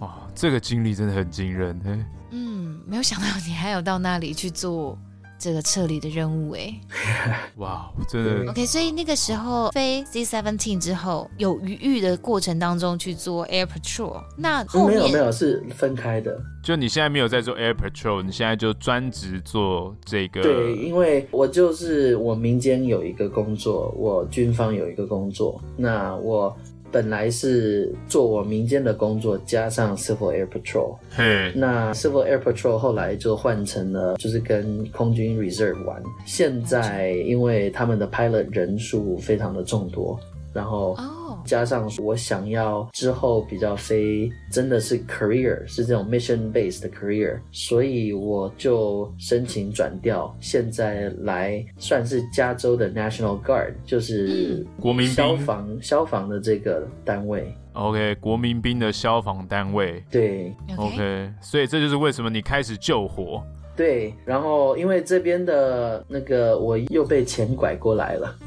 [0.00, 1.98] 哇，这个经历真的很惊人，嘿。
[2.30, 4.96] 嗯，没有想到你还有到那里去做。
[5.38, 6.80] 这个撤离的任务哎，
[7.56, 8.64] 哇，真的 OK。
[8.64, 14.22] 所以那个时候飞 C-17 之后，有余裕的过程当中去做 Air Patrol。
[14.36, 16.40] 那后面、嗯、没有没有是分开的。
[16.62, 20.42] 就你现在没有在做 Air Patrol，你现在就专职做这个。
[20.42, 26.56] 对，因为我就是我民间有一个工作，我军方有一个工作，那我。
[26.94, 30.96] 本来是做我民间的工作，加上 Civil Air Patrol。
[31.18, 36.00] 嗯，那 Civil Air Patrol 后来就换成了，就是跟空军 Reserve 玩。
[36.24, 40.16] 现在因为他们的 pilot 人数非常的众多。
[40.54, 40.96] 然后
[41.44, 57.52] 加上我想要之后比较飞，真的是 career 是这种 mission based 的 career，所以我就申请转调，现在来算是加州的 National Guard，就是国民消防消防的这个单位。
[57.72, 60.00] OK，国民兵的消防单位。
[60.08, 63.42] 对，OK，所以这就是为什么你开始救火。
[63.76, 68.36] 对，然后因为这边的那个我又被钱拐过来了。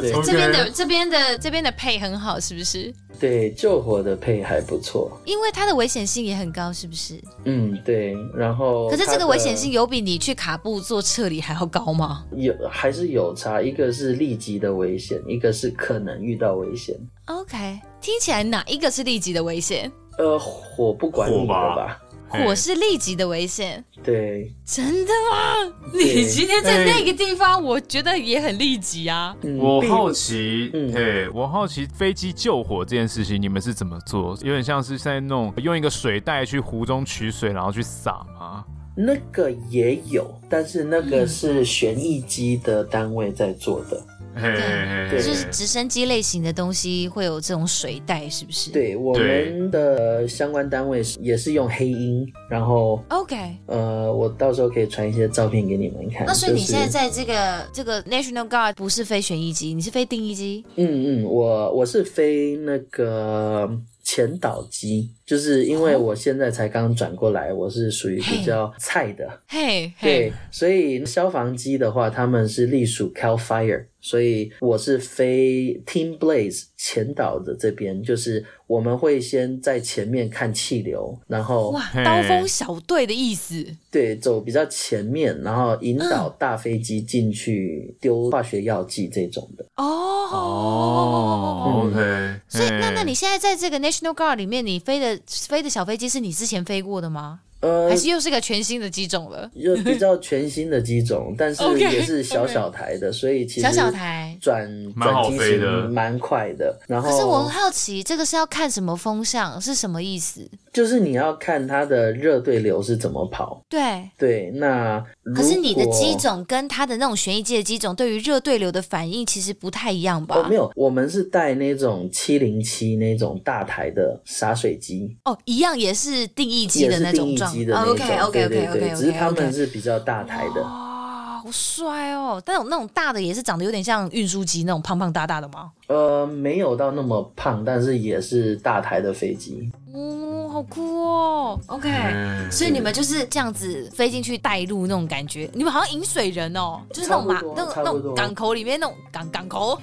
[0.00, 2.92] 对这边的这边的这边的配很好，是不是？
[3.20, 7.20] 对，救火的配还不错，因为它的危险性也很高，是不是？
[7.44, 8.16] 嗯，对。
[8.34, 12.24] 然后，可是这个危险性有比你去卡布做撤离还要高吗？
[12.32, 13.62] 有，还是有差。
[13.62, 16.96] 一个是立即的危险，一个是可能遇到危险。
[17.26, 19.90] OK，听起来哪一个是立即的危险？
[20.18, 22.00] 呃，火不管你的吧。
[22.34, 25.72] 火是立即的危险，对，真的吗？
[25.92, 29.36] 你今天在那个地方，我觉得也很立即啊。
[29.58, 34.36] 我好奇，对，我好奇飞机救火这件事情，你们是怎么做？
[34.42, 38.64] 有点像是在弄用一个水袋去湖中取水，然后去撒吗？
[38.96, 44.00] 那个也有，但是那个是旋翼机的单位在做的。
[44.34, 48.70] 对，就是直升机类型的东西会有这种水袋，是不是？
[48.70, 56.26] 对，我们的相关单位也是用黑鹰，然后 OK，呃，我到时候可以传一些照片给你们看。
[56.26, 60.64] 那所以你现在在这个、就是、这个 National Guard 不是飞旋翼机，你是飞定翼机？
[60.76, 63.70] 嗯嗯，我我是飞那个。
[64.06, 89.64] 前导机，就是因为我现在才刚转过来，我是属于比较菜的，嘿，对，所以消防机的话，他们是隶属 Cal Fire，所以我是飞 Team Blaze 前导的这边，就是我们会先在前面看气流，然后哇，刀锋小队的意思，对，走比较前面，然后引导大飞机进去丢化学药剂这种的。
[89.76, 90.02] 哦。
[90.34, 95.13] 哦，OK，所以那那你现在在这个 National Guard 里面，你飞的
[95.48, 97.40] 飞的小飞机是你之前飞过的吗？
[97.60, 99.50] 呃，还是又是个全新的机种了？
[99.54, 103.18] 又比较全新的机种，但是 也是小小台的，okay, okay.
[103.18, 104.68] 所以其实小小台转
[105.00, 106.78] 转机型蛮快的。
[106.86, 110.46] 然后，可是我很好奇，这个是要看什么风向，是什么意思？
[110.74, 113.62] 就是你要看它的热对流是怎么跑。
[113.68, 115.02] 对对，那
[115.34, 120.34] 可是你的机种跟它的那种旋翼机的机种对于热对流的反应其实不太一样吧？
[120.36, 125.16] 哦，没有，我们是带那种七零七那种大台的洒水机。
[125.24, 127.50] 哦，一样也是定义机的那种状。
[127.52, 130.60] OK OK OK OK OK，只是他们是比较大台的。
[130.60, 132.42] 哇，好帅哦！
[132.44, 135.70] 但有那种大的也是长得有点像运输机那种胖胖大大的吗？
[135.86, 139.70] 呃，没有到那么胖，但是也是大台的飞机。
[139.92, 149.80] 哦，好酷哦！OK，嗯，所以你们就是这样子飞进去带路那种感觉，你们好像引水人哦，就是那种马那种那种港口里面那种港港口。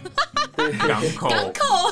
[0.55, 1.91] 港口，港口，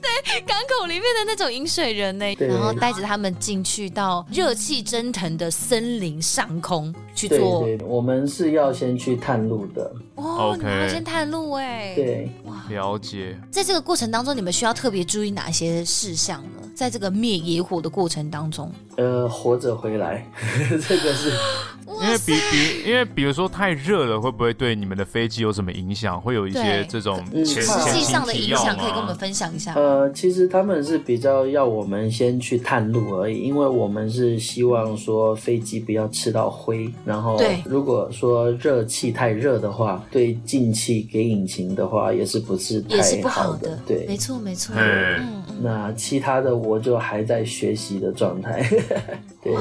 [0.00, 7.60] 对，港口里面的那种引水人呢，然后带着他们进去到热气蒸腾的森林上空去做。
[7.64, 9.92] 对，对，我们是要先去探路的。
[10.20, 11.94] 哦，你们要先探路哎。
[11.94, 13.38] 对，哇，了解。
[13.50, 16.62] 在这个过程当中，你们需要特别注意哪些事项呢？
[16.74, 20.26] 在这个灭野火的过程当中，呃，活着回来，
[20.86, 21.32] 这个是。
[22.02, 26.18] 因为比比，因为比如说太热了，会不会对你们的飞机有什么影响？
[26.18, 29.74] 会有一些这种嗯前实际上的影响，可以跟我们分享一下。
[29.74, 44.74] 呃，其实他们是比较要我们先去探路而已，因为我们是希望说飞机不要吃到灰，然后如果说热气太热的话，对进气给引擎的话也是不是太也是不好的，对，没错没错。
[44.78, 45.42] 嗯。
[45.62, 48.66] 那其他的我就还在学习的状态，
[49.42, 49.54] 对，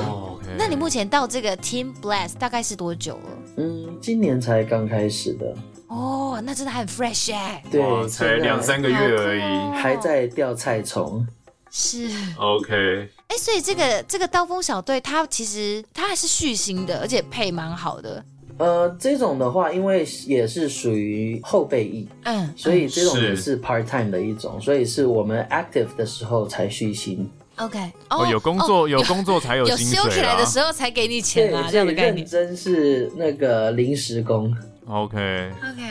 [0.58, 3.30] 那你目前到这个 Team Blast 大概是多久了？
[3.58, 5.56] 嗯，今年才刚开始的，
[5.88, 9.78] 哦，那真的还很 fresh 哎、对，才两三个月而已。
[9.78, 11.26] 还在钓菜虫。
[11.72, 12.10] 是。
[12.38, 18.24] OK，哎，所以这个这个刀锋小队，它其实它还是续薪的，而且配蛮好的。
[18.58, 27.30] 呃，这种的话，因为也是属于后备役，嗯，所以这种也是 part time 的一种，所以是我们 active 的时候才续薪。
[27.60, 27.78] OK，
[28.10, 30.22] 哦，有工作有工作才有有薪修起。
[30.22, 32.26] 来的时候才给你钱啊，对，这样的概念。
[32.26, 34.56] 真是那个临时工。
[34.88, 35.84] OK，OK，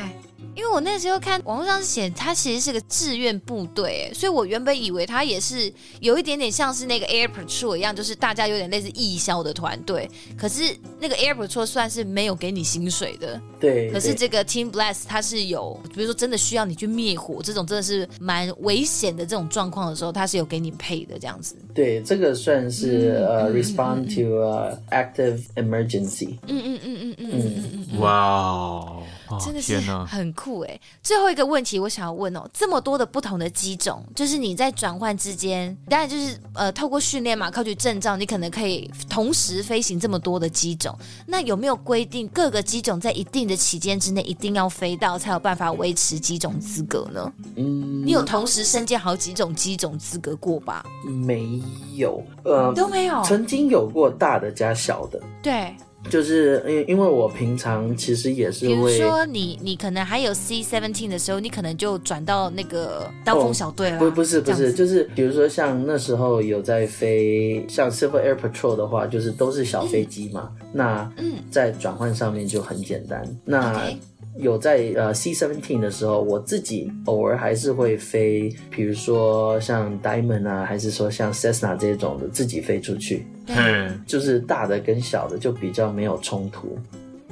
[0.54, 10.10] 因为我那时候看网络上是写，他其实是个志愿部队，哎，所以我原本以为他也是有一点点像是那个 Air Patrol 一样，就是大家有点类似义消的团队。
[10.36, 21.56] 可是那个 Air Patrol 算是没有给你薪水的，对，可是这个 Team Bless 它是有，比如说真的需要你去灭火这种真的是蛮危险的这种状况的时候，它是有给你配的这样子。
[21.74, 26.36] 对这个算是嗯呃 respond to 呃 active emergency。
[26.48, 28.00] 嗯嗯嗯嗯嗯嗯嗯嗯。
[28.00, 30.04] 哇哦，哦真的是天哪！
[30.28, 30.78] 很酷哎！
[31.02, 40.94] 最后一个问题，我想要问哦，这么多的不同的机种，就是你在转换之间，当然就是呃，透过训练嘛，考取证照，你可能可以同时飞行这么多的机种。
[41.26, 47.32] 那有没有规定各个机种在一定的期间之内一定要飞到，才有办法维持机种资格呢？
[47.56, 50.84] 嗯，你有同时身兼好几种机种资格过吧？
[51.04, 51.62] 没
[51.94, 52.22] 有？
[52.44, 53.22] 呃，都没有。
[53.24, 55.74] 曾经有过大的加小的，对，
[56.08, 58.88] 就是因因为我平常其实也是比如。
[58.88, 63.98] 说你你可能还有 C seventeen 的时候，你可能就转到那个刀锋小队了。
[63.98, 73.22] 不不是不是，就是比如说像那时候有在飞像 Civil Air Patrol 的话，就是都是小飞机嘛，那嗯在转换上面就很简单。
[73.44, 73.90] 那
[74.38, 86.78] 有在呃 C seventeen 的时候，我自己偶尔还是会飞，比如说像 Diamond 啊，还是说像 Cessna 这种的自己飞出去，嗯，就是大的跟小的就比较没有冲突。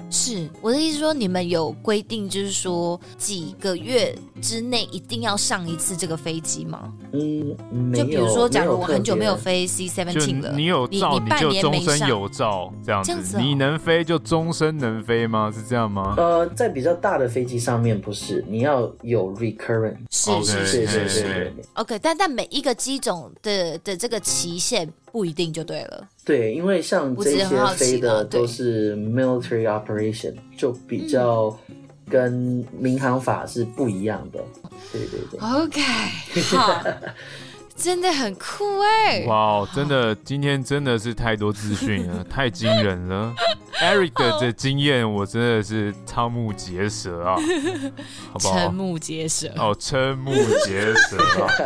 [0.08, 6.92] 是我的意思说，你们有规定，就是说几个月之内一定要上一次这个飞机吗？
[7.12, 13.10] 嗯，就比如说，假如我很久没有飞 C 就 seventeen 了，你有照，你你就半年没上，终身有照，这样子。
[13.10, 15.52] 这样子哦你能飞就终身能飞吗？
[15.54, 16.14] 是这样吗？
[16.16, 19.96] 呃，在比较大的飞机上面不是，你要有 recurrent。
[20.10, 26.06] 是是是是是 OK，但但每一个机种的的这个期限不一定就对了。
[26.26, 31.58] 对，因为像这些飞的都是 military operation，就比较
[32.10, 34.38] 跟民航法是不一样的。
[34.92, 35.40] 对对对。
[35.40, 35.80] OK，
[36.54, 36.84] 好，
[37.74, 43.34] 真的很酷哎、哇，真的，今天真的是太多资讯了， 太惊人了。
[43.80, 47.36] Eric 的这经验，我真的是瞠目结舌啊，
[48.34, 48.70] 好不好瞠？
[48.70, 49.50] 目结舌。
[49.56, 50.34] 哦，瞠目
[50.66, 51.48] 结舌啊！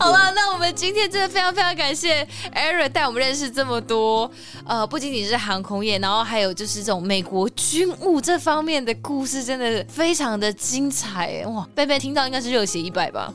[0.00, 4.30] 好了，那我们今天真的非常非常感谢 Eric 带我们认识这么多，
[4.66, 11.68] 呃，不仅仅是航空业，然后还有就是这种美国军务这方面的故事，真的非常的精彩哇！
[11.74, 13.30] 贝贝听到应该是热血一百吧？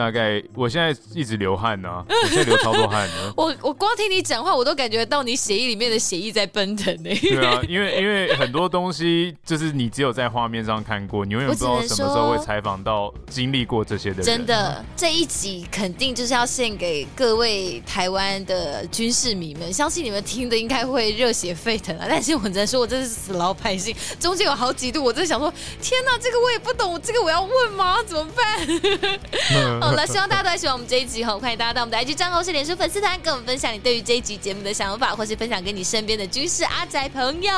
[0.00, 3.34] 大概我现在一直流汗呢、啊， 我现在流超多汗的。
[3.36, 7.10] 我我光听你讲话，我都感觉到你血液里面的血液在奔腾呢。
[7.20, 14.24] 对啊，因为因为很多东西就是你只有在画面上看过，你永远不知道什么时候会采访到经历过这些的人。
[14.24, 22.06] 真的，这一集肯定就是要献给各位台湾的军事迷们，相信你们听的应该会热血沸腾啊！
[22.08, 28.02] 但是我只能说，我真是死老百姓，中间有好几度，我真的想说，天哪，这个我也不懂，这个我要问吗？
[28.06, 28.40] 怎么办？
[29.90, 37.52] 好了，希望大家都还喜欢我们这一集哈，欢迎大家到我们的 IG 账号是脸书粉丝团，跟我们分享你对于这一集节目的想法，或是分享给你身边的军事阿宅朋友。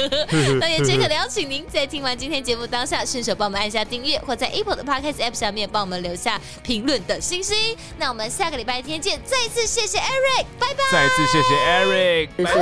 [0.60, 7.76] 那也诚恳的邀请您在听完今天节目当下，顺手帮我们按下订阅，或在 Apple 的 Podcast App 上面帮我们留下评论的星星。
[7.98, 10.82] 那我们下个礼拜天见，再一次谢谢 Eric，拜拜。
[10.90, 12.52] 再一次谢谢 Eric，谢谢，